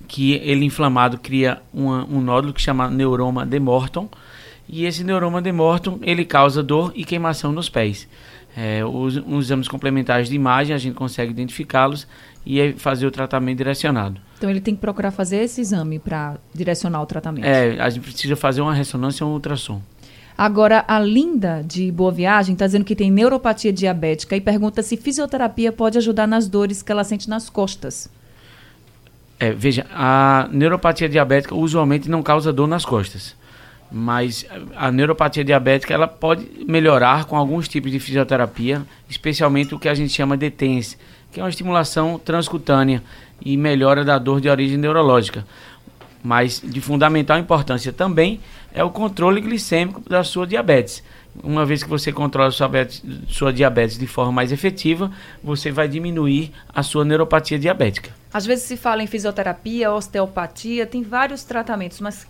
que 0.09 0.33
ele 0.33 0.64
inflamado 0.64 1.18
cria 1.18 1.61
uma, 1.72 2.05
um 2.07 2.20
nódulo 2.20 2.53
que 2.53 2.61
chama 2.61 2.90
neuroma 2.90 3.46
de 3.46 3.61
Morton 3.61 4.09
e 4.68 4.87
esse 4.87 5.05
neuroma 5.05 5.42
de 5.42 5.53
Morton 5.53 5.98
ele 6.03 6.25
causa 6.25 6.62
dor 6.62 6.90
e 6.94 7.05
queimação 7.05 7.53
nos 7.53 7.68
pés. 7.68 8.09
É, 8.57 8.85
os, 8.85 9.17
os, 9.17 9.47
exames 9.47 9.67
complementares 9.67 10.29
de 10.29 10.35
imagem 10.35 10.75
a 10.75 10.79
gente 10.79 10.95
consegue 10.95 11.31
identificá-los 11.31 12.07
e 12.45 12.75
fazer 12.75 13.07
o 13.07 13.11
tratamento 13.11 13.59
direcionado. 13.59 14.21
Então 14.37 14.51
ele 14.51 14.61
tem 14.61 14.75
que 14.75 14.81
procurar 14.81 15.11
fazer 15.11 15.38
esse 15.38 15.61
exame 15.61 15.99
para 15.99 16.37
direcionar 16.55 17.01
o 17.01 17.07
tratamento. 17.07 17.45
É, 17.45 17.81
a 17.81 17.88
gente 17.88 18.03
precisa 18.03 18.37
fazer 18.37 18.61
uma 18.61 18.75
ressonância 18.75 19.25
ou 19.25 19.31
um 19.31 19.35
ultrassom. 19.35 19.81
Agora, 20.37 20.85
a 20.88 20.99
Linda 20.99 21.62
de 21.65 21.91
Boa 21.93 22.11
Viagem 22.11 22.55
está 22.55 22.67
dizendo 22.67 22.85
que 22.85 22.97
tem 22.97 23.11
neuropatia 23.11 23.73
diabética 23.73 24.35
e 24.35 24.41
pergunta 24.41 24.83
se 24.83 24.97
fisioterapia 24.97 25.71
pode 25.71 25.99
ajudar 25.99 26.27
nas 26.27 26.49
dores 26.49 26.83
que 26.83 26.91
ela 26.91 27.05
sente 27.05 27.29
nas 27.29 27.49
costas. 27.49 28.09
É, 29.38 29.53
veja, 29.53 29.87
a 29.91 30.49
neuropatia 30.51 31.09
diabética 31.09 31.55
usualmente 31.55 32.09
não 32.09 32.23
causa 32.23 32.53
dor 32.53 32.67
nas 32.67 32.85
costas, 32.85 33.35
mas 33.93 34.47
a 34.75 34.91
neuropatia 34.91 35.45
diabética 35.45 35.93
ela 35.93 36.09
pode 36.09 36.49
melhorar 36.67 37.27
com 37.27 37.37
alguns 37.37 37.69
tipos 37.69 37.91
de 37.91 38.01
fisioterapia, 38.01 38.83
especialmente 39.09 39.75
o 39.75 39.79
que 39.79 39.89
a 39.89 39.95
gente 39.95 40.13
chama 40.13 40.35
de 40.35 40.51
TENS, 40.51 40.97
que 41.31 41.39
é 41.39 41.43
uma 41.43 41.51
estimulação 41.51 42.19
transcutânea 42.19 43.03
e 43.45 43.55
melhora 43.55 44.03
da 44.03 44.19
dor 44.19 44.41
de 44.41 44.49
origem 44.49 44.79
neurológica. 44.79 45.45
Mas 46.25 46.63
de 46.65 46.81
fundamental 46.81 47.39
importância 47.39 47.93
também 47.93 48.41
é 48.73 48.83
o 48.83 48.89
controle 48.89 49.41
glicêmico 49.43 50.01
da 50.09 50.25
sua 50.25 50.47
diabetes. 50.47 51.03
Uma 51.43 51.67
vez 51.67 51.83
que 51.83 51.89
você 51.89 52.13
controla 52.13 52.51
sua 52.51 52.69
diabetes, 52.69 53.03
sua 53.29 53.53
diabetes 53.53 53.99
de 53.99 54.07
forma 54.07 54.33
mais 54.33 54.53
efetiva, 54.53 55.11
você 55.43 55.71
vai 55.71 55.89
diminuir 55.89 56.51
a 56.75 56.83
sua 56.83 57.05
neuropatia 57.05 57.59
diabética. 57.59 58.11
Às 58.33 58.47
vezes 58.47 58.65
se 58.65 58.77
fala 58.77 59.03
em 59.03 59.07
fisioterapia, 59.07 59.93
osteopatia, 59.93 60.87
tem 60.87 61.03
vários 61.03 61.43
tratamentos, 61.45 62.01
mas 62.01 62.27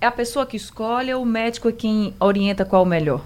é 0.00 0.06
a 0.06 0.10
pessoa 0.10 0.46
que 0.46 0.56
escolhe 0.56 1.12
ou 1.12 1.22
o 1.22 1.26
médico 1.26 1.68
é 1.68 1.72
quem 1.72 2.14
orienta 2.18 2.64
qual 2.64 2.82
o 2.82 2.86
melhor? 2.86 3.22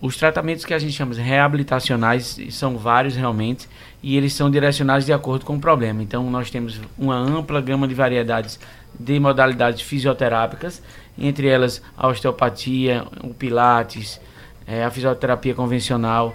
Os 0.00 0.16
tratamentos 0.16 0.64
que 0.64 0.74
a 0.74 0.78
gente 0.78 0.92
chama 0.92 1.14
de 1.14 1.20
reabilitacionais 1.20 2.38
são 2.50 2.76
vários 2.76 3.14
realmente 3.14 3.68
e 4.02 4.16
eles 4.16 4.32
são 4.32 4.50
direcionados 4.50 5.06
de 5.06 5.12
acordo 5.12 5.44
com 5.44 5.54
o 5.54 5.60
problema. 5.60 6.02
Então 6.02 6.28
nós 6.28 6.50
temos 6.50 6.80
uma 6.98 7.16
ampla 7.16 7.60
gama 7.60 7.86
de 7.86 7.94
variedades 7.94 8.58
de 8.98 9.20
modalidades 9.20 9.82
fisioterápicas, 9.82 10.82
entre 11.16 11.46
elas 11.46 11.80
a 11.96 12.08
osteopatia, 12.08 13.06
o 13.22 13.32
pilates, 13.32 14.20
é, 14.66 14.82
a 14.82 14.90
fisioterapia 14.90 15.54
convencional 15.54 16.34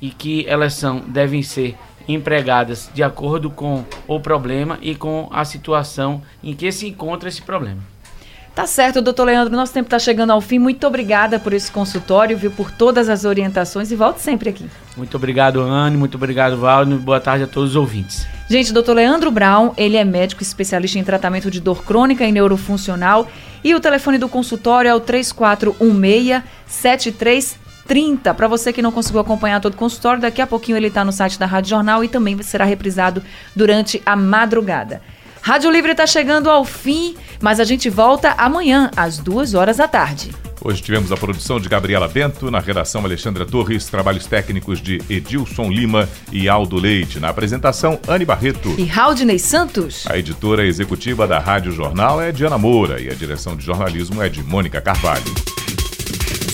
e 0.00 0.10
que 0.10 0.46
elas 0.46 0.74
são 0.74 1.00
devem 1.00 1.42
ser 1.42 1.76
empregadas 2.06 2.90
de 2.94 3.02
acordo 3.02 3.50
com 3.50 3.84
o 4.06 4.20
problema 4.20 4.78
e 4.82 4.94
com 4.94 5.28
a 5.32 5.44
situação 5.44 6.22
em 6.42 6.54
que 6.54 6.70
se 6.70 6.88
encontra 6.88 7.28
esse 7.28 7.42
problema. 7.42 7.91
Tá 8.54 8.66
certo, 8.66 9.00
doutor 9.00 9.24
Leandro, 9.24 9.56
nosso 9.56 9.72
tempo 9.72 9.86
está 9.86 9.98
chegando 9.98 10.30
ao 10.30 10.40
fim. 10.40 10.58
Muito 10.58 10.86
obrigada 10.86 11.38
por 11.38 11.54
esse 11.54 11.72
consultório, 11.72 12.36
viu, 12.36 12.50
por 12.50 12.70
todas 12.70 13.08
as 13.08 13.24
orientações 13.24 13.90
e 13.90 13.96
volte 13.96 14.20
sempre 14.20 14.50
aqui. 14.50 14.66
Muito 14.94 15.16
obrigado, 15.16 15.62
Anne, 15.62 15.96
muito 15.96 16.16
obrigado, 16.16 16.58
Valdo, 16.58 16.98
boa 16.98 17.18
tarde 17.18 17.44
a 17.44 17.46
todos 17.46 17.70
os 17.70 17.76
ouvintes. 17.76 18.26
Gente, 18.50 18.70
doutor 18.70 18.96
Leandro 18.96 19.30
Brown, 19.30 19.72
ele 19.74 19.96
é 19.96 20.04
médico 20.04 20.42
especialista 20.42 20.98
em 20.98 21.04
tratamento 21.04 21.50
de 21.50 21.60
dor 21.60 21.82
crônica 21.82 22.26
e 22.26 22.30
neurofuncional 22.30 23.26
e 23.64 23.74
o 23.74 23.80
telefone 23.80 24.18
do 24.18 24.28
consultório 24.28 24.90
é 24.90 24.94
o 24.94 25.00
3416 25.00 26.42
7330. 26.66 28.34
Para 28.34 28.48
você 28.48 28.70
que 28.70 28.82
não 28.82 28.92
conseguiu 28.92 29.20
acompanhar 29.20 29.62
todo 29.62 29.72
o 29.72 29.78
consultório, 29.78 30.20
daqui 30.20 30.42
a 30.42 30.46
pouquinho 30.46 30.76
ele 30.76 30.88
está 30.88 31.02
no 31.02 31.12
site 31.12 31.38
da 31.38 31.46
Rádio 31.46 31.70
Jornal 31.70 32.04
e 32.04 32.08
também 32.08 32.40
será 32.42 32.66
reprisado 32.66 33.22
durante 33.56 34.02
a 34.04 34.14
madrugada. 34.14 35.00
Rádio 35.42 35.72
Livre 35.72 35.90
está 35.90 36.06
chegando 36.06 36.48
ao 36.48 36.64
fim, 36.64 37.16
mas 37.40 37.58
a 37.58 37.64
gente 37.64 37.90
volta 37.90 38.30
amanhã, 38.38 38.88
às 38.96 39.18
duas 39.18 39.54
horas 39.54 39.78
da 39.78 39.88
tarde. 39.88 40.30
Hoje 40.64 40.80
tivemos 40.80 41.10
a 41.10 41.16
produção 41.16 41.58
de 41.58 41.68
Gabriela 41.68 42.06
Bento, 42.06 42.48
na 42.48 42.60
redação 42.60 43.04
Alexandra 43.04 43.44
Torres, 43.44 43.86
trabalhos 43.86 44.24
técnicos 44.24 44.80
de 44.80 45.02
Edilson 45.10 45.68
Lima 45.68 46.08
e 46.30 46.48
Aldo 46.48 46.76
Leite. 46.76 47.18
Na 47.18 47.30
apresentação, 47.30 47.98
Anne 48.06 48.24
Barreto. 48.24 48.72
E 48.78 48.84
Raudney 48.84 49.40
Santos. 49.40 50.04
A 50.08 50.16
editora 50.16 50.64
executiva 50.64 51.26
da 51.26 51.40
Rádio 51.40 51.72
Jornal 51.72 52.22
é 52.22 52.30
Diana 52.30 52.56
Moura 52.56 53.02
e 53.02 53.10
a 53.10 53.14
direção 53.14 53.56
de 53.56 53.64
jornalismo 53.64 54.22
é 54.22 54.28
de 54.28 54.44
Mônica 54.44 54.80
Carvalho. 54.80 55.24